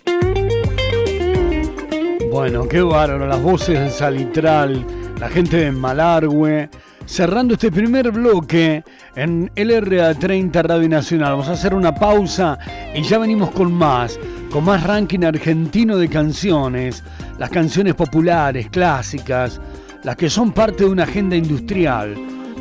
Bueno, 2.33 2.67
qué 2.67 2.81
bárbaro, 2.81 3.27
las 3.27 3.43
voces 3.43 3.79
del 3.79 3.91
Salitral, 3.91 4.87
la 5.19 5.29
gente 5.29 5.59
de 5.59 5.73
Malargüe, 5.73 6.71
cerrando 7.11 7.55
este 7.55 7.73
primer 7.73 8.13
bloque 8.13 8.85
en 9.17 9.53
LRA30 9.57 10.63
Radio 10.63 10.89
Nacional. 10.89 11.33
Vamos 11.33 11.49
a 11.49 11.53
hacer 11.53 11.75
una 11.75 11.93
pausa 11.93 12.57
y 12.95 13.03
ya 13.03 13.19
venimos 13.19 13.51
con 13.51 13.73
más, 13.73 14.17
con 14.49 14.65
más 14.65 14.85
ranking 14.85 15.25
argentino 15.25 15.97
de 15.97 16.09
canciones, 16.09 17.03
las 17.37 17.51
canciones 17.51 17.95
populares, 17.95 18.71
clásicas, 18.71 19.61
las 20.05 20.15
que 20.15 20.31
son 20.31 20.53
parte 20.53 20.85
de 20.85 20.91
una 20.91 21.03
agenda 21.03 21.35
industrial, 21.35 22.15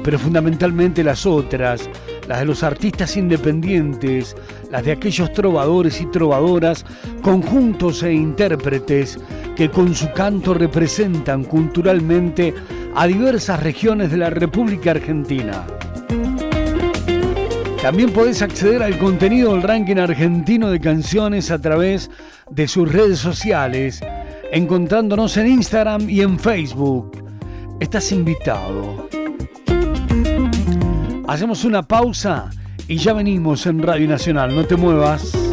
pero 0.03 0.17
fundamentalmente 0.17 1.03
las 1.03 1.27
otras, 1.27 1.87
las 2.29 2.39
de 2.39 2.45
los 2.45 2.61
artistas 2.61 3.17
independientes, 3.17 4.35
las 4.69 4.85
de 4.85 4.91
aquellos 4.91 5.33
trovadores 5.33 5.99
y 5.99 6.05
trovadoras, 6.05 6.85
conjuntos 7.23 8.03
e 8.03 8.13
intérpretes 8.13 9.17
que 9.55 9.71
con 9.71 9.95
su 9.95 10.13
canto 10.13 10.53
representan 10.53 11.43
culturalmente 11.43 12.53
a 12.95 13.07
diversas 13.07 13.63
regiones 13.63 14.11
de 14.11 14.17
la 14.17 14.29
República 14.29 14.91
Argentina. 14.91 15.65
También 17.81 18.11
podés 18.11 18.43
acceder 18.43 18.83
al 18.83 18.99
contenido 18.99 19.53
del 19.53 19.63
ranking 19.63 19.97
argentino 19.97 20.69
de 20.69 20.79
canciones 20.79 21.49
a 21.49 21.59
través 21.59 22.11
de 22.51 22.67
sus 22.67 22.91
redes 22.91 23.17
sociales, 23.17 24.01
encontrándonos 24.51 25.35
en 25.37 25.47
Instagram 25.47 26.07
y 26.07 26.21
en 26.21 26.37
Facebook. 26.37 27.23
Estás 27.79 28.11
invitado. 28.11 29.08
Hacemos 31.29 31.63
una 31.63 31.83
pausa 31.83 32.49
y 32.87 32.97
ya 32.97 33.13
venimos 33.13 33.67
en 33.67 33.83
Radio 33.83 34.07
Nacional. 34.07 34.55
No 34.55 34.65
te 34.65 34.75
muevas. 34.75 35.48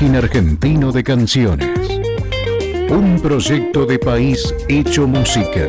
Argentino 0.00 0.92
de 0.92 1.04
Canciones. 1.04 2.00
Un 2.88 3.20
proyecto 3.22 3.84
de 3.84 3.98
país 3.98 4.54
hecho 4.66 5.06
música. 5.06 5.68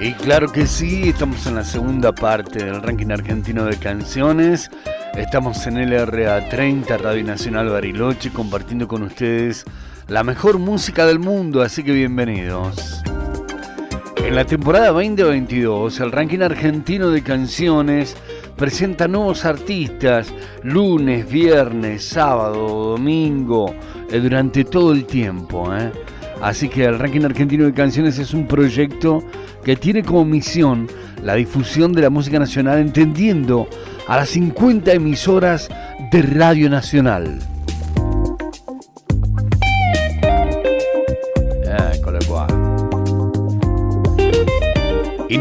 Y 0.00 0.12
claro 0.12 0.52
que 0.52 0.68
sí, 0.68 1.08
estamos 1.08 1.44
en 1.48 1.56
la 1.56 1.64
segunda 1.64 2.14
parte 2.14 2.64
del 2.64 2.80
ranking 2.80 3.10
argentino 3.10 3.64
de 3.64 3.76
canciones. 3.76 4.70
Estamos 5.16 5.66
en 5.66 5.90
LRA 5.90 6.48
30, 6.48 6.96
Radio 6.96 7.24
Nacional 7.24 7.70
Bariloche, 7.70 8.30
compartiendo 8.30 8.86
con 8.86 9.02
ustedes 9.02 9.64
la 10.06 10.22
mejor 10.22 10.60
música 10.60 11.06
del 11.06 11.18
mundo, 11.18 11.60
así 11.60 11.82
que 11.82 11.90
bienvenidos. 11.90 13.02
En 14.14 14.36
la 14.36 14.44
temporada 14.44 14.92
2022, 14.92 15.98
el 15.98 16.12
ranking 16.12 16.40
argentino 16.40 17.10
de 17.10 17.24
canciones 17.24 18.16
presenta 18.56 19.08
nuevos 19.08 19.44
artistas 19.44 20.32
lunes, 20.66 21.30
viernes, 21.30 22.04
sábado, 22.04 22.96
domingo, 22.96 23.72
eh, 24.10 24.18
durante 24.18 24.64
todo 24.64 24.92
el 24.92 25.06
tiempo. 25.06 25.72
¿eh? 25.74 25.92
Así 26.42 26.68
que 26.68 26.84
el 26.84 26.98
ranking 26.98 27.22
argentino 27.22 27.64
de 27.64 27.72
canciones 27.72 28.18
es 28.18 28.34
un 28.34 28.46
proyecto 28.46 29.22
que 29.64 29.76
tiene 29.76 30.02
como 30.02 30.24
misión 30.24 30.88
la 31.22 31.34
difusión 31.34 31.92
de 31.92 32.02
la 32.02 32.10
música 32.10 32.38
nacional 32.38 32.78
entendiendo 32.78 33.68
a 34.06 34.16
las 34.16 34.30
50 34.30 34.92
emisoras 34.92 35.68
de 36.10 36.22
Radio 36.22 36.68
Nacional. 36.68 37.38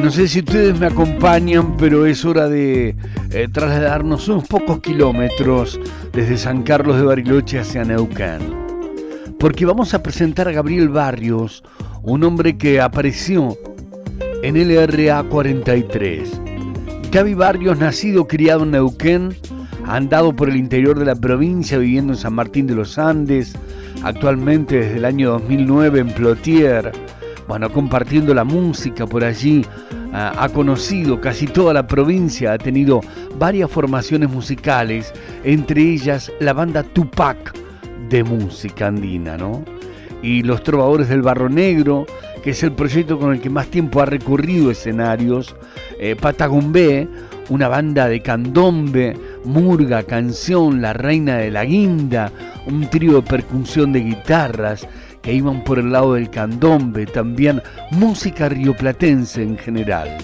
No 0.05 0.11
sé 0.11 0.27
si 0.27 0.37
ustedes 0.41 0.79
me 0.79 0.85
acompañan, 0.85 1.77
pero 1.77 2.05
es 2.05 2.23
hora 2.25 2.47
de 2.47 2.95
eh, 3.31 3.47
trasladarnos 3.51 4.27
unos 4.27 4.47
pocos 4.47 4.79
kilómetros 4.79 5.79
desde 6.13 6.37
San 6.37 6.61
Carlos 6.61 6.97
de 6.97 7.01
Bariloche 7.01 7.57
hacia 7.57 7.83
Neuquén. 7.83 8.37
Porque 9.39 9.65
vamos 9.65 9.95
a 9.95 10.03
presentar 10.03 10.47
a 10.47 10.51
Gabriel 10.51 10.89
Barrios, 10.89 11.63
un 12.03 12.23
hombre 12.23 12.55
que 12.55 12.79
apareció 12.79 13.57
en 14.43 14.55
LRA 14.55 15.23
43. 15.23 16.39
Gaby 17.11 17.33
Barrios, 17.33 17.79
nacido, 17.79 18.27
criado 18.27 18.61
en 18.61 18.71
Neuquén, 18.71 19.35
andado 19.87 20.35
por 20.35 20.49
el 20.49 20.57
interior 20.57 20.99
de 20.99 21.05
la 21.05 21.15
provincia 21.15 21.79
viviendo 21.79 22.13
en 22.13 22.19
San 22.19 22.35
Martín 22.35 22.67
de 22.67 22.75
los 22.75 22.99
Andes, 22.99 23.55
actualmente 24.03 24.81
desde 24.81 24.97
el 24.97 25.05
año 25.05 25.31
2009 25.31 25.99
en 25.99 26.11
Plotier 26.11 26.91
bueno, 27.47 27.71
compartiendo 27.71 28.33
la 28.33 28.43
música 28.43 29.05
por 29.05 29.23
allí, 29.23 29.65
ha 30.13 30.47
conocido 30.49 31.19
casi 31.19 31.45
toda 31.45 31.73
la 31.73 31.87
provincia, 31.87 32.53
ha 32.53 32.57
tenido 32.57 33.01
varias 33.37 33.69
formaciones 33.69 34.29
musicales, 34.29 35.13
entre 35.43 35.81
ellas 35.81 36.31
la 36.39 36.53
banda 36.53 36.83
Tupac 36.83 37.53
de 38.09 38.23
música 38.23 38.87
andina, 38.87 39.37
¿no? 39.37 39.63
Y 40.21 40.43
los 40.43 40.63
Trovadores 40.63 41.09
del 41.09 41.21
Barro 41.21 41.49
Negro, 41.49 42.05
que 42.43 42.51
es 42.51 42.63
el 42.63 42.71
proyecto 42.71 43.19
con 43.19 43.33
el 43.33 43.41
que 43.41 43.49
más 43.49 43.67
tiempo 43.67 44.01
ha 44.01 44.05
recorrido 44.05 44.71
escenarios, 44.71 45.55
eh, 45.99 46.15
una 47.49 47.67
banda 47.67 48.07
de 48.07 48.21
candombe, 48.21 49.17
murga, 49.43 50.03
canción, 50.03 50.81
la 50.81 50.93
reina 50.93 51.37
de 51.37 51.51
la 51.51 51.65
guinda, 51.65 52.31
un 52.65 52.89
trío 52.89 53.15
de 53.15 53.21
percusión 53.21 53.91
de 53.91 53.99
guitarras, 53.99 54.87
que 55.25 55.33
iban 55.33 55.63
por 55.63 55.79
el 55.79 55.91
lado 55.91 56.13
del 56.13 56.29
candombe, 56.29 57.07
también 57.07 57.59
música 57.89 58.47
rioplatense 58.47 59.41
en 59.41 59.57
general. 59.57 60.19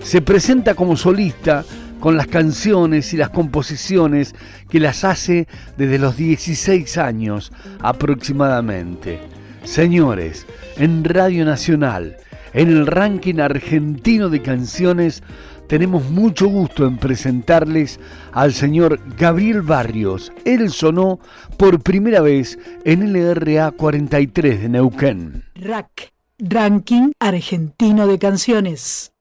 Se 0.00 0.22
presenta 0.22 0.76
como 0.76 0.96
solista 0.96 1.64
con 1.98 2.16
las 2.16 2.28
canciones 2.28 3.12
y 3.12 3.16
las 3.16 3.30
composiciones 3.30 4.36
que 4.70 4.78
las 4.78 5.02
hace 5.02 5.48
desde 5.76 5.98
los 5.98 6.16
16 6.16 6.98
años 6.98 7.52
aproximadamente. 7.80 9.18
Señores, 9.64 10.46
en 10.76 11.02
Radio 11.02 11.44
Nacional, 11.44 12.16
en 12.54 12.68
el 12.68 12.86
ranking 12.86 13.40
argentino 13.40 14.28
de 14.28 14.40
canciones, 14.40 15.24
tenemos 15.66 16.10
mucho 16.10 16.48
gusto 16.48 16.86
en 16.86 16.98
presentarles 16.98 17.98
al 18.32 18.52
señor 18.52 19.00
Gabriel 19.16 19.62
Barrios. 19.62 20.32
Él 20.44 20.70
sonó 20.70 21.18
por 21.56 21.82
primera 21.82 22.20
vez 22.20 22.58
en 22.84 23.12
LRA 23.12 23.70
43 23.70 24.62
de 24.62 24.68
Neuquén. 24.68 25.44
RAC, 25.54 26.12
Ranking 26.38 27.12
Argentino 27.18 28.06
de 28.06 28.18
Canciones. 28.18 29.12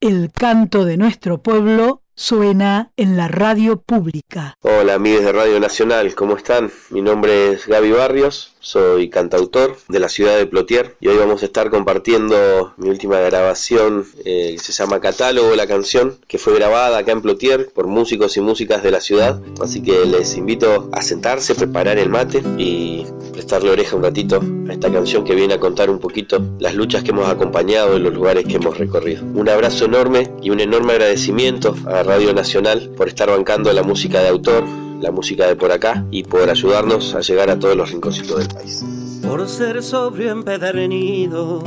El 0.00 0.30
canto 0.32 0.84
de 0.84 0.96
nuestro 0.96 1.42
pueblo 1.42 2.02
suena 2.20 2.92
en 2.98 3.16
la 3.16 3.28
radio 3.28 3.80
pública. 3.80 4.54
Hola 4.60 4.92
amigos 4.92 5.24
de 5.24 5.32
Radio 5.32 5.58
Nacional, 5.58 6.14
¿cómo 6.14 6.36
están? 6.36 6.70
Mi 6.90 7.00
nombre 7.00 7.52
es 7.52 7.66
Gaby 7.66 7.92
Barrios, 7.92 8.52
soy 8.60 9.08
cantautor 9.08 9.78
de 9.88 10.00
la 10.00 10.10
ciudad 10.10 10.36
de 10.36 10.44
Plotier 10.44 10.96
y 11.00 11.08
hoy 11.08 11.16
vamos 11.16 11.42
a 11.42 11.46
estar 11.46 11.70
compartiendo 11.70 12.74
mi 12.76 12.90
última 12.90 13.18
grabación 13.20 14.04
eh, 14.26 14.56
se 14.60 14.72
llama 14.72 15.00
Catálogo, 15.00 15.56
la 15.56 15.66
canción 15.66 16.18
que 16.28 16.36
fue 16.36 16.54
grabada 16.54 16.98
acá 16.98 17.12
en 17.12 17.22
Plotier 17.22 17.70
por 17.72 17.86
músicos 17.86 18.36
y 18.36 18.42
músicas 18.42 18.82
de 18.82 18.90
la 18.90 19.00
ciudad. 19.00 19.40
Así 19.62 19.82
que 19.82 20.04
les 20.04 20.36
invito 20.36 20.90
a 20.92 21.00
sentarse, 21.00 21.54
preparar 21.54 21.98
el 21.98 22.10
mate 22.10 22.42
y 22.58 23.06
prestarle 23.32 23.70
oreja 23.70 23.96
un 23.96 24.02
ratito 24.02 24.42
a 24.68 24.72
esta 24.72 24.92
canción 24.92 25.24
que 25.24 25.34
viene 25.34 25.54
a 25.54 25.60
contar 25.60 25.88
un 25.88 25.98
poquito 25.98 26.42
las 26.58 26.74
luchas 26.74 27.02
que 27.02 27.10
hemos 27.12 27.28
acompañado 27.28 27.96
en 27.96 28.02
los 28.02 28.12
lugares 28.12 28.44
que 28.44 28.56
hemos 28.56 28.76
recorrido. 28.76 29.24
Un 29.34 29.48
abrazo 29.48 29.86
enorme 29.86 30.30
y 30.42 30.50
un 30.50 30.60
enorme 30.60 30.92
agradecimiento 30.92 31.74
a 31.86 32.02
Radio 32.10 32.34
Nacional 32.34 32.90
por 32.96 33.06
estar 33.06 33.30
bancando 33.30 33.72
la 33.72 33.84
música 33.84 34.20
de 34.20 34.26
autor 34.26 34.64
la 35.00 35.12
música 35.12 35.46
de 35.46 35.54
por 35.54 35.70
acá 35.70 36.04
y 36.10 36.24
por 36.24 36.50
ayudarnos 36.50 37.14
a 37.14 37.20
llegar 37.20 37.50
a 37.50 37.56
todos 37.56 37.76
los 37.76 37.92
rinconcitos 37.92 38.36
del 38.36 38.48
país. 38.48 38.84
Por 39.22 39.48
ser 39.48 39.80
sobrio 39.80 40.32
empedernido, 40.32 41.62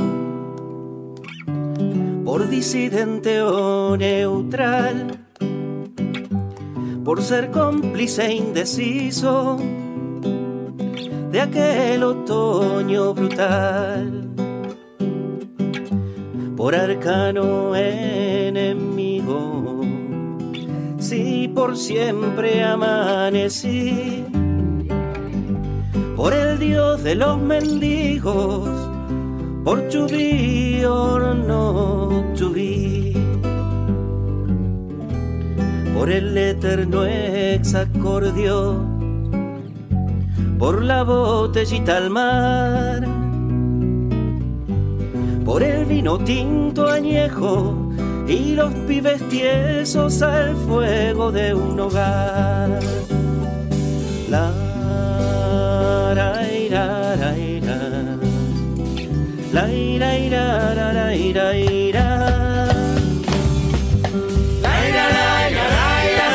por 2.26 2.46
disidente 2.46 3.40
o 3.40 3.96
neutral, 3.96 5.18
por 7.06 7.22
ser 7.22 7.50
cómplice 7.50 8.34
indeciso 8.34 9.56
de 11.32 11.40
aquel 11.40 12.02
otoño 12.02 13.14
brutal, 13.14 14.28
por 16.54 16.74
arcano 16.74 17.74
enemigo 17.74 19.63
si 21.04 21.48
por 21.48 21.76
siempre 21.76 22.64
amanecí. 22.64 24.24
Por 26.16 26.32
el 26.32 26.58
dios 26.58 27.02
de 27.02 27.14
los 27.14 27.38
mendigos, 27.38 28.70
por 29.64 29.86
chubí 29.88 30.82
o 30.84 31.34
no 31.34 32.24
chubí. 32.34 33.12
Por 35.94 36.10
el 36.10 36.36
eterno 36.38 37.04
exacordio, 37.04 38.80
por 40.58 40.82
la 40.82 41.02
botellita 41.02 41.98
al 41.98 42.08
mar. 42.08 43.06
Por 45.44 45.62
el 45.62 45.84
vino 45.84 46.16
tinto 46.18 46.88
añejo 46.88 47.83
y 48.26 48.54
los 48.54 48.72
pibes 48.86 49.20
tiesos 49.28 50.22
al 50.22 50.56
fuego 50.56 51.30
de 51.30 51.54
un 51.54 51.78
hogar. 51.78 52.80
La, 54.30 54.50
ra, 56.14 56.52
ira, 56.52 57.16
ra, 57.16 57.36
ira. 57.36 57.78
La, 59.52 59.72
ira, 59.72 60.18
ira, 60.18 60.74
ra, 60.74 60.92
ra, 60.92 61.14
ira, 61.14 61.56
ira. 61.56 62.26
La, 64.62 64.88
ira, 64.88 65.08
la, 65.10 65.50
ira, 65.50 65.68
ira. 66.10 66.30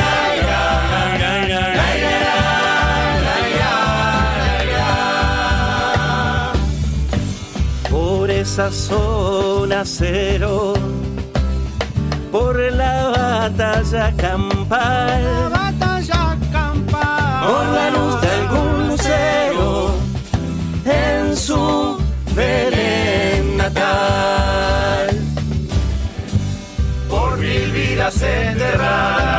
Por 7.89 8.29
esa 8.29 8.71
zona 8.71 9.83
cero 9.85 10.88
por 12.31 12.57
la 12.71 13.09
batalla 13.09 14.13
campal. 14.15 15.23
La 15.23 15.49
batalla 15.49 16.37
campal. 16.51 17.47
Por 17.47 17.65
la 17.65 17.89
luz 17.91 18.21
de 18.21 18.29
algún 18.29 18.87
lucero 18.89 19.91
en 20.85 21.37
su 21.37 21.97
Belén 22.35 23.57
natal. 23.57 25.09
Por 27.09 27.37
mil 27.37 27.71
vidas 27.71 28.21
enterradas 28.21 29.38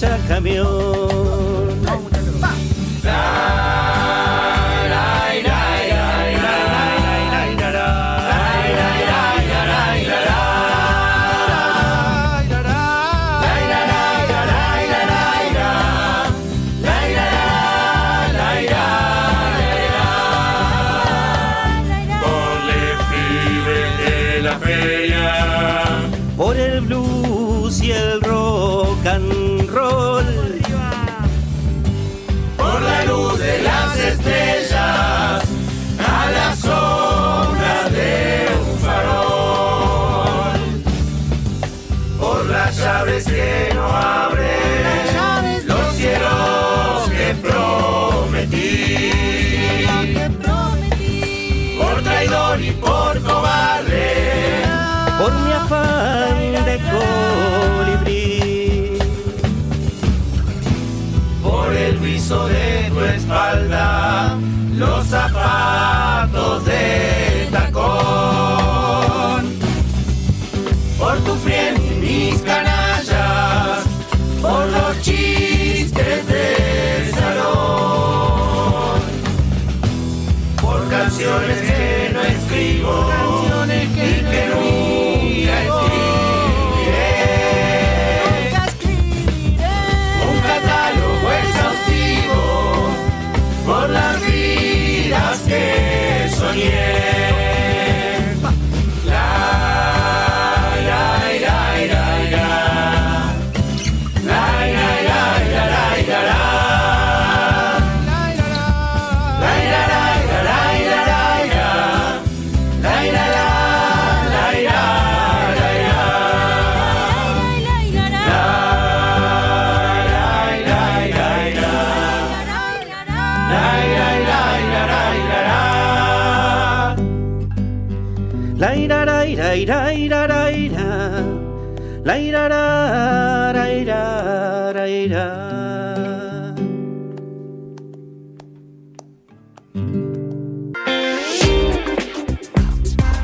marcha. 0.00 1.09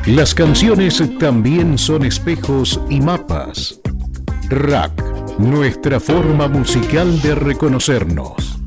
Las 0.06 0.34
canciones 0.34 1.02
también 1.18 1.76
son 1.76 2.04
espejos 2.04 2.80
y 2.88 3.00
mapas. 3.00 3.80
Rack, 4.48 5.38
nuestra 5.38 6.00
forma 6.00 6.48
musical 6.48 7.20
de 7.20 7.34
reconocernos. 7.34 8.58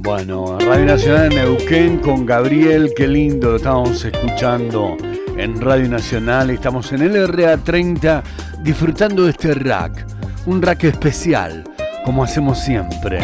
Bueno, 0.00 0.58
Radio 0.58 0.86
Nacional 0.86 1.32
en 1.32 1.38
Neuquén 1.38 1.98
con 1.98 2.26
Gabriel, 2.26 2.92
qué 2.96 3.06
lindo, 3.06 3.50
lo 3.50 3.56
estamos 3.56 4.04
escuchando 4.04 4.96
en 5.36 5.60
Radio 5.60 5.88
Nacional. 5.88 6.50
Estamos 6.50 6.92
en 6.92 7.02
el 7.02 7.14
RA30 7.28 8.22
disfrutando 8.62 9.24
de 9.24 9.30
este 9.30 9.54
rack, 9.54 10.06
un 10.46 10.62
rack 10.62 10.84
especial, 10.84 11.64
como 12.04 12.24
hacemos 12.24 12.58
siempre. 12.58 13.18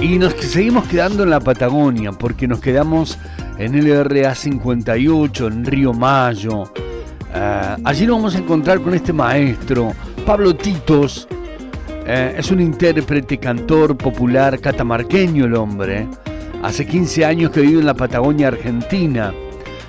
Y 0.00 0.18
nos 0.18 0.34
seguimos 0.34 0.86
quedando 0.86 1.22
en 1.22 1.30
la 1.30 1.40
Patagonia, 1.40 2.12
porque 2.12 2.48
nos 2.48 2.60
quedamos 2.60 3.18
en 3.58 3.74
el 3.74 3.86
RA58, 3.86 5.46
en 5.46 5.64
Río 5.64 5.92
Mayo. 5.92 6.62
Uh, 6.62 7.80
allí 7.84 8.06
nos 8.06 8.16
vamos 8.16 8.34
a 8.34 8.38
encontrar 8.38 8.80
con 8.80 8.94
este 8.94 9.12
maestro, 9.12 9.92
Pablo 10.26 10.54
Titos. 10.54 11.28
Uh, 12.04 12.36
es 12.36 12.50
un 12.50 12.60
intérprete, 12.60 13.38
cantor 13.38 13.96
popular 13.96 14.60
catamarqueño 14.60 15.44
el 15.44 15.54
hombre. 15.54 16.08
Hace 16.62 16.86
15 16.86 17.24
años 17.24 17.50
que 17.50 17.60
vive 17.60 17.80
en 17.80 17.86
la 17.86 17.94
Patagonia 17.94 18.48
Argentina. 18.48 19.32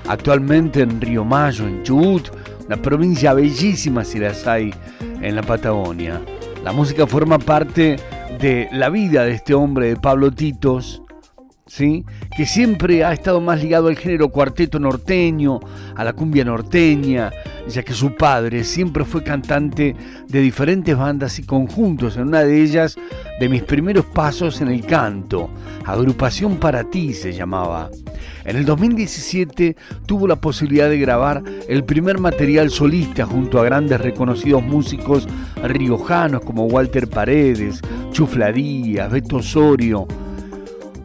Actualmente 0.07 0.81
en 0.81 0.99
Río 0.99 1.23
Mayo, 1.23 1.67
en 1.67 1.83
Chubut, 1.83 2.29
una 2.65 2.77
provincia 2.77 3.33
bellísima 3.33 4.03
si 4.03 4.19
las 4.19 4.45
hay 4.47 4.73
en 5.21 5.35
la 5.35 5.41
Patagonia. 5.41 6.21
La 6.63 6.71
música 6.71 7.07
forma 7.07 7.39
parte 7.39 7.97
de 8.39 8.67
la 8.71 8.89
vida 8.89 9.23
de 9.23 9.31
este 9.31 9.53
hombre, 9.53 9.87
de 9.89 9.95
Pablo 9.95 10.31
Titos, 10.31 11.01
¿sí? 11.65 12.05
que 12.35 12.45
siempre 12.45 13.03
ha 13.03 13.13
estado 13.13 13.41
más 13.41 13.61
ligado 13.61 13.87
al 13.87 13.97
género 13.97 14.29
cuarteto 14.29 14.79
norteño, 14.79 15.59
a 15.95 16.03
la 16.03 16.13
cumbia 16.13 16.43
norteña, 16.45 17.31
ya 17.67 17.83
que 17.83 17.93
su 17.93 18.15
padre 18.15 18.63
siempre 18.63 19.05
fue 19.05 19.23
cantante 19.23 19.95
de 20.27 20.41
diferentes 20.41 20.97
bandas 20.97 21.39
y 21.39 21.43
conjuntos, 21.43 22.17
en 22.17 22.27
una 22.27 22.41
de 22.41 22.61
ellas 22.61 22.97
de 23.39 23.49
mis 23.49 23.63
primeros 23.63 24.05
pasos 24.05 24.61
en 24.61 24.69
el 24.69 24.85
canto, 24.85 25.49
Agrupación 25.85 26.57
para 26.57 26.85
ti 26.85 27.13
se 27.13 27.33
llamaba. 27.33 27.89
En 28.45 28.55
el 28.55 28.65
2017 28.65 29.75
tuvo 30.05 30.27
la 30.27 30.37
posibilidad 30.37 30.89
de 30.89 30.97
grabar 30.97 31.43
el 31.67 31.83
primer 31.83 32.19
material 32.19 32.69
solista 32.69 33.25
junto 33.25 33.59
a 33.59 33.65
grandes 33.65 33.99
reconocidos 33.99 34.63
músicos 34.63 35.27
riojanos 35.61 36.41
como 36.41 36.65
Walter 36.65 37.09
Paredes, 37.09 37.81
Chufladías, 38.11 39.11
Beto 39.11 39.37
Osorio, 39.37 40.07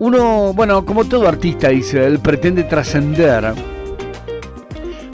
uno, 0.01 0.53
bueno, 0.55 0.85
como 0.85 1.07
todo 1.07 1.27
artista, 1.27 1.71
dice, 1.71 2.07
él 2.07 2.21
pretende 2.21 2.63
trascender, 2.63 3.53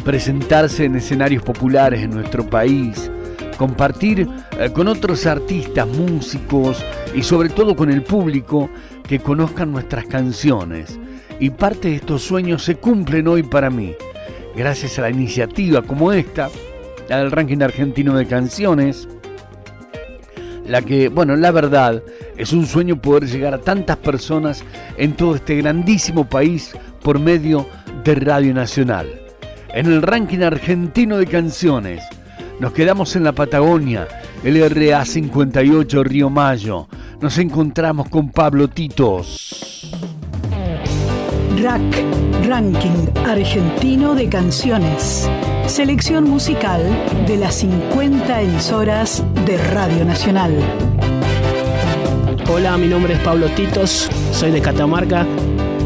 presentarse 0.05 0.85
en 0.85 0.97
escenarios 0.97 1.43
populares 1.43 2.03
en 2.03 2.11
nuestro 2.11 2.47
país, 2.47 3.11
compartir 3.57 4.29
eh, 4.59 4.71
con 4.73 4.89
otros 4.89 5.27
artistas, 5.27 5.89
músicos 5.89 6.85
y 7.15 7.23
sobre 7.23 7.49
todo 7.49 7.75
con 7.75 7.91
el 7.91 8.03
público 8.03 8.71
que 9.09 9.19
conozcan 9.19 9.73
nuestras 9.73 10.07
canciones. 10.07 10.99
Y 11.41 11.51
parte 11.51 11.89
de 11.89 11.97
estos 11.97 12.23
sueños 12.23 12.63
se 12.63 12.77
cumplen 12.77 13.27
hoy 13.27 13.43
para 13.43 13.71
mí, 13.71 13.95
gracias 14.55 14.99
a 14.99 15.03
la 15.03 15.11
iniciativa 15.11 15.83
como 15.83 16.13
esta, 16.13 16.51
la 17.09 17.19
del 17.19 17.31
ranking 17.31 17.61
argentino 17.63 18.17
de 18.17 18.27
canciones, 18.27 19.09
la 20.67 20.81
que, 20.83 21.09
bueno, 21.09 21.37
la 21.37 21.51
verdad, 21.51 22.03
es 22.37 22.53
un 22.53 22.67
sueño 22.67 22.97
poder 22.97 23.27
llegar 23.27 23.53
a 23.53 23.59
tantas 23.59 23.99
personas 23.99 24.65
en 24.97 25.15
todo 25.15 25.35
este 25.35 25.57
grandísimo 25.57 26.27
país 26.27 26.73
por 27.03 27.19
medio 27.19 27.67
de 28.03 28.15
Radio 28.15 28.55
Nacional. 28.55 29.24
En 29.75 29.87
el 29.87 30.03
ranking 30.03 30.39
argentino 30.43 31.17
de 31.17 31.27
canciones, 31.27 32.05
nos 32.61 32.73
quedamos 32.73 33.17
en 33.17 33.25
la 33.25 33.33
Patagonia, 33.33 34.07
el 34.45 34.71
RA 34.71 35.05
58 35.05 36.05
Río 36.05 36.31
Mayo. 36.31 36.87
Nos 37.21 37.39
encontramos 37.39 38.09
con 38.09 38.31
Pablo 38.31 38.69
Titos. 38.69 39.91
Rack, 41.61 42.47
ranking 42.47 43.09
argentino 43.27 44.15
de 44.15 44.29
canciones. 44.29 45.29
Selección 45.67 46.31
musical 46.31 46.81
de 47.27 47.37
las 47.37 47.57
50 47.57 48.43
emisoras 48.43 49.25
de 49.45 49.57
Radio 49.57 50.05
Nacional. 50.05 50.55
Hola, 52.49 52.77
mi 52.79 52.87
nombre 52.87 53.15
es 53.15 53.19
Pablo 53.23 53.49
Titos, 53.49 54.09
soy 54.31 54.53
de 54.53 54.61
Catamarca, 54.61 55.27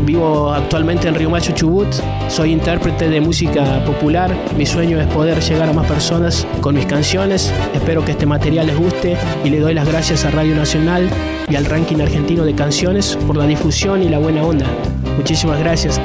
vivo 0.04 0.52
actualmente 0.52 1.08
en 1.08 1.14
Río 1.14 1.30
Macho 1.30 1.52
Chubut, 1.52 1.88
soy 2.28 2.52
intérprete 2.52 3.08
de 3.08 3.20
música 3.20 3.84
popular, 3.84 4.34
mi 4.56 4.66
sueño 4.66 5.00
es 5.00 5.06
poder 5.08 5.40
llegar 5.40 5.68
a 5.68 5.72
más 5.72 5.86
personas 5.86 6.46
con 6.60 6.74
mis 6.74 6.86
canciones, 6.86 7.52
espero 7.74 8.04
que 8.04 8.12
este 8.12 8.26
material 8.26 8.66
les 8.66 8.78
guste 8.78 9.16
y 9.44 9.50
le 9.50 9.60
doy 9.60 9.74
las 9.74 9.86
gracias 9.86 10.24
a 10.24 10.30
Radio 10.30 10.54
Nacional 10.54 11.08
y 11.48 11.56
al 11.56 11.64
ranking 11.64 12.00
argentino 12.00 12.44
de 12.44 12.54
canciones 12.54 13.16
por 13.26 13.36
la 13.36 13.46
difusión 13.46 14.02
y 14.02 14.08
la 14.08 14.18
buena 14.18 14.42
onda. 14.42 14.66
Muchísimas 15.16 15.58
gracias. 15.60 16.00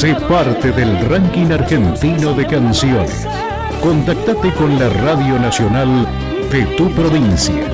Sé 0.00 0.14
parte 0.28 0.72
del 0.72 0.98
ranking 1.10 1.50
argentino 1.52 2.32
de 2.32 2.46
canciones. 2.46 3.26
Contactate 3.82 4.52
con 4.54 4.78
la 4.78 4.88
Radio 4.88 5.38
Nacional 5.38 6.06
de 6.50 6.64
tu 6.76 6.90
provincia. 6.92 7.66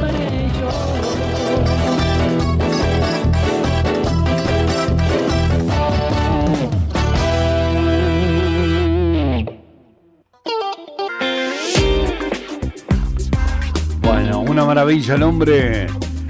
Bueno, 14.02 14.40
una 14.40 14.64
maravilla 14.64 15.14
el 15.14 15.22
hombre. 15.22 15.86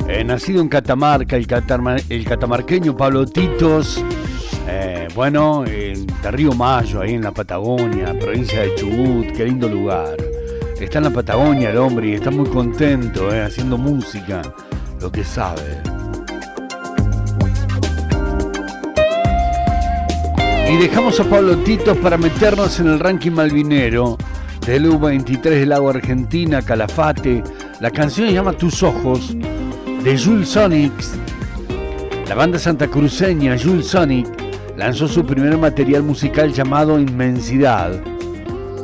eh, 0.08 0.22
nacido 0.24 0.60
en 0.62 0.68
Catamarca, 0.68 1.36
el, 1.36 1.46
catarma- 1.48 2.00
el 2.08 2.24
catamarqueño 2.24 2.96
Pablo 2.96 3.26
Titos. 3.26 4.02
eh, 4.68 5.08
bueno, 5.14 5.64
en 5.66 5.85
de 6.26 6.32
Río 6.32 6.52
Mayo, 6.54 7.02
ahí 7.02 7.14
en 7.14 7.22
la 7.22 7.30
Patagonia, 7.30 8.12
provincia 8.18 8.62
de 8.62 8.74
Chubut, 8.74 9.30
qué 9.36 9.44
lindo 9.44 9.68
lugar. 9.68 10.16
Está 10.80 10.98
en 10.98 11.04
la 11.04 11.10
Patagonia 11.10 11.70
el 11.70 11.76
hombre 11.76 12.08
y 12.08 12.14
está 12.14 12.32
muy 12.32 12.48
contento, 12.48 13.32
eh, 13.32 13.44
haciendo 13.44 13.78
música, 13.78 14.42
lo 15.00 15.12
que 15.12 15.22
sabe. 15.22 15.62
Y 20.68 20.76
dejamos 20.78 21.20
a 21.20 21.24
Pablo 21.24 21.58
Titos 21.58 21.96
para 21.98 22.18
meternos 22.18 22.80
en 22.80 22.88
el 22.88 22.98
ranking 22.98 23.30
malvinero 23.30 24.18
del 24.66 24.90
U23 24.90 25.42
del 25.42 25.72
Agua 25.72 25.92
Argentina, 25.92 26.60
Calafate. 26.60 27.44
La 27.78 27.92
canción 27.92 28.26
se 28.26 28.34
llama 28.34 28.52
Tus 28.52 28.82
Ojos, 28.82 29.36
de 30.02 30.18
Jules 30.18 30.48
Sonics. 30.48 31.12
La 32.28 32.34
banda 32.34 32.58
santacruceña 32.58 33.56
Jules 33.56 33.86
Sonic 33.86 34.45
lanzó 34.76 35.08
su 35.08 35.24
primer 35.24 35.56
material 35.56 36.02
musical 36.02 36.52
llamado 36.52 37.00
Inmensidad. 37.00 37.92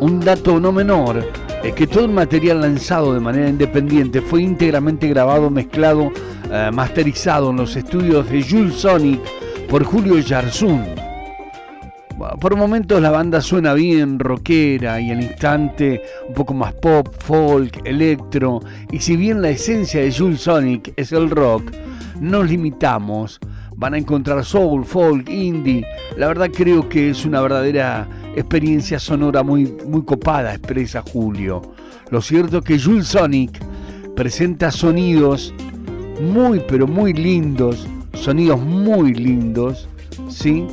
Un 0.01 0.21
dato 0.21 0.59
no 0.59 0.73
menor 0.73 1.25
es 1.63 1.75
que 1.75 1.87
todo 1.87 2.07
el 2.07 2.13
material 2.13 2.61
lanzado 2.61 3.15
de 3.15 3.21
manera 3.21 3.49
independiente 3.49 4.21
fue 4.21 4.43
íntegramente 4.43 5.07
grabado, 5.09 5.49
mezclado, 5.51 6.11
eh, 6.51 6.71
masterizado 6.73 7.51
en 7.51 7.57
los 7.57 7.77
estudios 7.77 8.29
de 8.29 8.43
Jules 8.43 8.75
Sonic 8.75 9.21
por 9.69 9.85
Julio 9.85 10.19
Yarzún. 10.19 10.85
Bueno, 12.17 12.37
Por 12.37 12.57
momentos 12.57 13.01
la 13.01 13.11
banda 13.11 13.41
suena 13.41 13.75
bien, 13.75 14.19
rockera 14.19 15.01
y 15.01 15.11
al 15.11 15.23
instante 15.23 16.03
un 16.29 16.35
poco 16.35 16.53
más 16.53 16.73
pop, 16.75 17.15
folk, 17.19 17.81
electro. 17.85 18.61
Y 18.91 18.99
si 18.99 19.17
bien 19.17 19.41
la 19.41 19.51
esencia 19.51 20.01
de 20.01 20.13
Jules 20.13 20.41
Sonic 20.41 20.93
es 20.97 21.13
el 21.13 21.31
rock, 21.31 21.71
nos 22.21 22.49
limitamos. 22.49 23.41
Van 23.83 23.95
a 23.95 23.99
encontrar 23.99 24.45
soul, 24.45 24.85
folk, 24.85 25.29
indie. 25.29 25.85
La 26.17 26.29
verdad 26.29 26.49
creo 26.57 26.89
que 26.89 27.11
es 27.11 27.25
una 27.25 27.41
verdadera 27.41 28.07
experiencia 28.37 29.01
sonora 29.01 29.43
muy, 29.43 29.75
muy 29.85 30.05
copada, 30.05 30.55
expresa 30.55 31.03
Julio. 31.03 31.63
Lo 32.09 32.21
cierto 32.21 32.59
es 32.59 32.65
que 32.65 32.79
Jules 32.79 33.09
Sonic 33.09 33.61
presenta 34.15 34.71
sonidos 34.71 35.53
muy 36.21 36.63
pero 36.69 36.87
muy 36.87 37.13
lindos, 37.13 37.89
sonidos 38.15 38.61
muy 38.61 39.15
lindos, 39.15 39.89
¿sí? 40.29 40.65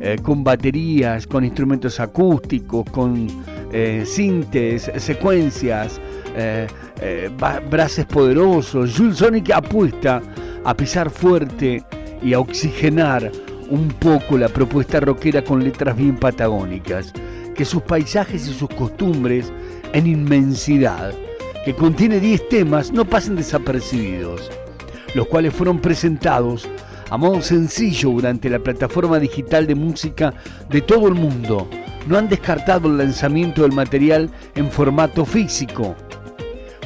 Eh, 0.00 0.18
con 0.22 0.44
baterías, 0.44 1.26
con 1.26 1.44
instrumentos 1.44 1.98
acústicos, 1.98 2.88
con 2.92 3.26
eh, 3.72 4.04
sintes, 4.06 4.88
secuencias, 4.98 6.00
eh, 6.36 6.68
eh, 7.00 7.28
poderosos. 8.08 8.96
Jules 8.96 9.16
Sonic 9.16 9.50
apuesta 9.50 10.22
a 10.64 10.76
pisar 10.76 11.10
fuerte 11.10 11.82
y 12.26 12.34
a 12.34 12.40
oxigenar 12.40 13.30
un 13.70 13.86
poco 13.86 14.36
la 14.36 14.48
propuesta 14.48 14.98
rockera 14.98 15.44
con 15.44 15.62
letras 15.62 15.96
bien 15.96 16.16
patagónicas, 16.16 17.12
que 17.54 17.64
sus 17.64 17.82
paisajes 17.82 18.48
y 18.48 18.52
sus 18.52 18.68
costumbres 18.68 19.52
en 19.92 20.08
inmensidad, 20.08 21.14
que 21.64 21.72
contiene 21.74 22.18
10 22.18 22.48
temas, 22.48 22.90
no 22.90 23.04
pasen 23.04 23.36
desapercibidos, 23.36 24.50
los 25.14 25.28
cuales 25.28 25.54
fueron 25.54 25.78
presentados 25.78 26.68
a 27.10 27.16
modo 27.16 27.40
sencillo 27.40 28.10
durante 28.10 28.50
la 28.50 28.58
plataforma 28.58 29.20
digital 29.20 29.68
de 29.68 29.76
música 29.76 30.34
de 30.68 30.80
todo 30.80 31.06
el 31.06 31.14
mundo. 31.14 31.70
No 32.08 32.18
han 32.18 32.28
descartado 32.28 32.88
el 32.88 32.98
lanzamiento 32.98 33.62
del 33.62 33.70
material 33.70 34.30
en 34.56 34.68
formato 34.72 35.24
físico. 35.24 35.94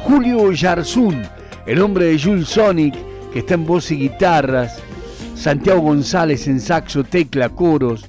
Julio 0.02 0.52
Yarzún, 0.52 1.22
el 1.64 1.80
hombre 1.80 2.06
de 2.06 2.18
Jules 2.18 2.48
Sonic, 2.48 2.94
que 3.32 3.38
está 3.38 3.54
en 3.54 3.64
voz 3.64 3.90
y 3.90 3.96
guitarras, 3.96 4.82
Santiago 5.40 5.80
González 5.80 6.46
en 6.48 6.60
saxo, 6.60 7.02
tecla, 7.02 7.48
coros, 7.48 8.04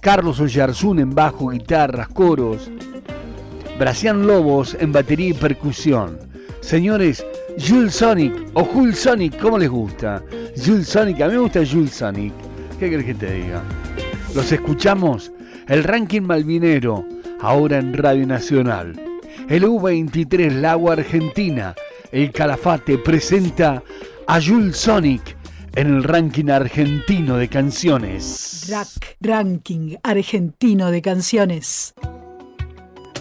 Carlos 0.00 0.40
Oyarzún 0.40 0.98
en 0.98 1.14
bajo, 1.14 1.50
guitarras, 1.50 2.08
coros, 2.08 2.68
Bracián 3.78 4.26
Lobos 4.26 4.76
en 4.80 4.90
batería 4.90 5.28
y 5.28 5.32
percusión. 5.32 6.18
Señores, 6.60 7.24
Jules 7.56 7.94
Sonic 7.94 8.34
o 8.54 8.64
Jules 8.64 8.98
Sonic, 8.98 9.38
¿cómo 9.40 9.58
les 9.58 9.70
gusta? 9.70 10.24
Jules 10.56 10.88
Sonic, 10.88 11.20
a 11.20 11.28
mí 11.28 11.34
me 11.34 11.38
gusta 11.38 11.64
Jules 11.64 11.92
Sonic. 11.92 12.32
¿Qué 12.80 12.90
querés 12.90 13.06
que 13.06 13.14
te 13.14 13.32
diga? 13.32 13.62
Los 14.34 14.50
escuchamos, 14.50 15.30
el 15.68 15.84
ranking 15.84 16.22
malvinero, 16.22 17.04
ahora 17.40 17.78
en 17.78 17.94
Radio 17.94 18.26
Nacional. 18.26 19.00
El 19.48 19.62
U23 19.62 20.50
Lago 20.60 20.90
Argentina, 20.90 21.76
el 22.10 22.32
Calafate 22.32 22.98
presenta 22.98 23.84
a 24.26 24.40
Jules 24.42 24.76
Sonic 24.76 25.38
en 25.76 25.86
el 25.86 26.04
ranking 26.04 26.48
argentino 26.50 27.36
de 27.36 27.48
canciones. 27.48 28.66
Rack, 28.70 29.16
Ranking 29.20 29.96
Argentino 30.02 30.90
de 30.90 31.02
Canciones. 31.02 31.94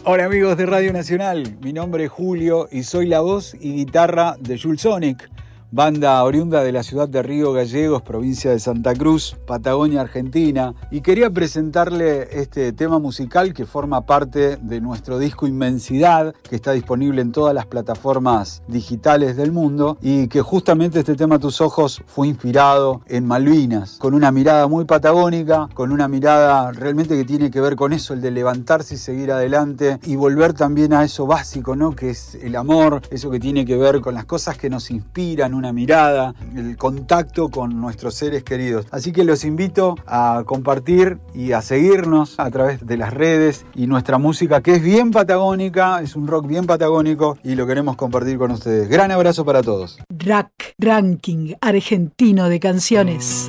Hola 0.06 0.26
amigos 0.26 0.58
de 0.58 0.66
Radio 0.66 0.92
Nacional, 0.92 1.58
mi 1.62 1.74
nombre 1.74 2.06
es 2.06 2.10
Julio 2.10 2.68
y 2.72 2.84
soy 2.84 3.08
la 3.08 3.20
voz 3.20 3.54
y 3.60 3.74
guitarra 3.74 4.36
de 4.40 4.58
Jules 4.58 4.82
Sonic, 4.82 5.30
banda 5.72 6.24
oriunda 6.24 6.64
de 6.64 6.72
la 6.72 6.82
ciudad 6.82 7.08
de 7.08 7.22
Río 7.22 7.54
Gallegos, 7.54 8.02
provincia 8.02 8.50
de 8.50 8.60
Santa 8.60 8.96
Cruz, 8.96 9.38
Patagonia, 9.46 10.02
Argentina, 10.02 10.74
y 10.90 11.02
quería 11.02 11.30
presentarle 11.30 12.28
este 12.32 12.74
tema 12.74 12.98
musical 12.98 13.54
que 13.54 13.68
forma 13.68 14.02
parte 14.02 14.58
de 14.58 14.82
nuestro 14.82 15.20
disco 15.20 15.46
Inmensidad, 15.46 16.34
que 16.50 16.56
está 16.56 16.72
disponible 16.72 17.22
en 17.22 17.32
todas 17.32 17.54
las 17.54 17.68
plataformas 17.68 18.64
digitales 18.68 19.38
del 19.38 19.52
mundo, 19.52 19.98
y 20.02 20.28
que 20.28 20.42
justamente 20.42 21.00
este 21.00 21.16
tema 21.16 21.38
Tus 21.38 21.62
Ojos 21.62 22.02
fue 22.08 22.28
inspirado 22.28 23.02
en 23.08 23.28
Malvinas, 23.28 23.98
con 24.00 24.16
una 24.16 24.32
mirada 24.32 24.68
muy 24.68 24.86
patagónica, 24.86 25.70
con 25.76 25.92
una 25.92 26.08
mirada 26.08 26.72
realmente 26.72 27.16
que 27.16 27.26
tiene 27.26 27.52
que 27.52 27.62
ver 27.62 27.76
con 27.76 27.94
eso, 27.94 28.14
el 28.14 28.22
de 28.22 28.32
levantarse 28.32 28.96
y 28.96 28.98
seguir 28.98 29.32
adelante, 29.32 30.00
y 30.04 30.16
volver 30.16 30.54
también 30.54 30.94
a 30.94 31.04
eso 31.04 31.28
básico, 31.28 31.76
¿no? 31.76 31.96
Que 31.96 32.10
es 32.10 32.36
el 32.42 32.56
amor, 32.56 33.04
eso 33.12 33.30
que 33.30 33.40
tiene 33.40 33.66
que 33.66 33.78
ver 33.78 34.02
con 34.02 34.16
las 34.16 34.26
cosas 34.26 34.58
que 34.58 34.70
nos 34.70 34.90
inspiran, 34.90 35.59
una 35.60 35.74
mirada, 35.74 36.34
el 36.56 36.78
contacto 36.78 37.50
con 37.50 37.80
nuestros 37.80 38.16
seres 38.16 38.44
queridos. 38.44 38.88
Así 38.92 39.12
que 39.12 39.24
los 39.24 39.44
invito 39.44 39.96
a 40.08 40.44
compartir 40.46 41.20
y 41.36 41.52
a 41.52 41.62
seguirnos 41.62 42.40
a 42.40 42.50
través 42.50 42.86
de 42.86 42.98
las 42.98 43.14
redes 43.14 43.66
y 43.76 43.88
nuestra 43.88 44.18
música 44.18 44.62
que 44.62 44.76
es 44.76 44.82
bien 44.82 45.12
patagónica, 45.12 46.02
es 46.02 46.16
un 46.16 46.28
rock 46.28 46.48
bien 46.48 46.66
patagónico 46.66 47.38
y 47.44 47.56
lo 47.56 47.68
queremos 47.68 47.96
compartir 47.96 48.38
con 48.38 48.52
ustedes. 48.52 48.90
Gran 48.90 49.12
abrazo 49.12 49.46
para 49.46 49.62
todos. 49.62 50.00
Rack 50.10 50.76
Ranking 50.80 51.54
Argentino 51.62 52.50
de 52.50 52.60
Canciones. 52.60 53.48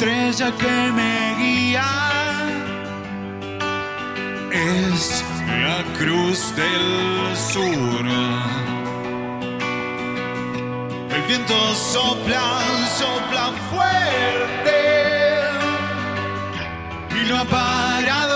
Estrella 0.00 0.50
que 0.56 0.92
me 0.98 1.34
guía. 1.38 1.84
Es 4.50 5.22
la 5.64 5.80
cruz 5.98 6.54
del 6.56 7.36
sur. 7.36 8.06
El 11.14 11.22
viento 11.28 11.54
sopla, 11.74 12.46
sopla 12.98 13.52
fuerte. 13.70 14.80
Y 17.18 17.28
no 17.28 17.34
ha 17.40 17.44
parado 17.44 18.29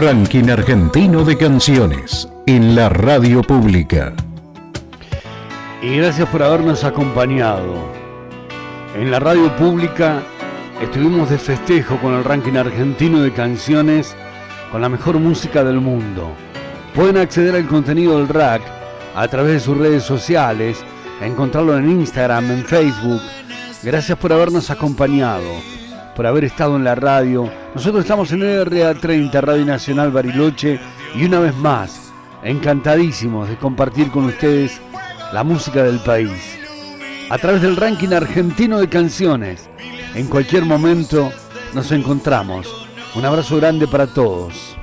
Ranking 0.00 0.48
Argentino 0.48 1.24
de 1.24 1.36
Canciones 1.36 2.28
en 2.46 2.76
la 2.76 2.88
radio 2.88 3.42
pública. 3.42 4.12
Y 5.82 5.96
gracias 5.96 6.28
por 6.28 6.40
habernos 6.40 6.84
acompañado. 6.84 7.74
En 8.94 9.10
la 9.10 9.18
radio 9.18 9.56
pública 9.56 10.22
estuvimos 10.80 11.30
de 11.30 11.38
festejo 11.38 11.96
con 11.96 12.14
el 12.14 12.22
ranking 12.22 12.52
argentino 12.52 13.22
de 13.22 13.32
canciones 13.32 14.14
con 14.70 14.82
la 14.82 14.88
mejor 14.88 15.18
música 15.18 15.64
del 15.64 15.80
mundo. 15.80 16.30
Pueden 16.94 17.16
acceder 17.16 17.56
al 17.56 17.66
contenido 17.66 18.18
del 18.18 18.28
rack 18.28 18.62
a 19.16 19.26
través 19.26 19.54
de 19.54 19.60
sus 19.60 19.76
redes 19.76 20.04
sociales, 20.04 20.78
encontrarlo 21.20 21.76
en 21.76 21.90
Instagram, 21.90 22.48
en 22.52 22.64
Facebook. 22.64 23.20
Gracias 23.82 24.16
por 24.16 24.32
habernos 24.32 24.70
acompañado, 24.70 25.50
por 26.18 26.26
haber 26.26 26.42
estado 26.42 26.74
en 26.74 26.82
la 26.82 26.96
radio. 26.96 27.48
Nosotros 27.76 28.02
estamos 28.02 28.32
en 28.32 28.40
RA30, 28.40 29.40
Radio 29.40 29.64
Nacional 29.64 30.10
Bariloche, 30.10 30.80
y 31.14 31.24
una 31.24 31.38
vez 31.38 31.54
más, 31.54 32.12
encantadísimos 32.42 33.48
de 33.48 33.56
compartir 33.56 34.10
con 34.10 34.24
ustedes 34.24 34.80
la 35.32 35.44
música 35.44 35.84
del 35.84 36.00
país. 36.00 36.58
A 37.30 37.38
través 37.38 37.62
del 37.62 37.76
ranking 37.76 38.08
argentino 38.08 38.80
de 38.80 38.88
canciones, 38.88 39.70
en 40.16 40.26
cualquier 40.26 40.64
momento 40.64 41.30
nos 41.72 41.92
encontramos. 41.92 42.88
Un 43.14 43.24
abrazo 43.24 43.56
grande 43.58 43.86
para 43.86 44.08
todos. 44.08 44.77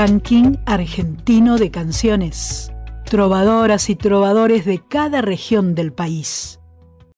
Ranking 0.00 0.58
argentino 0.64 1.58
de 1.58 1.72
canciones. 1.72 2.70
Trovadoras 3.04 3.90
y 3.90 3.96
trovadores 3.96 4.64
de 4.64 4.80
cada 4.86 5.22
región 5.22 5.74
del 5.74 5.92
país 5.92 6.47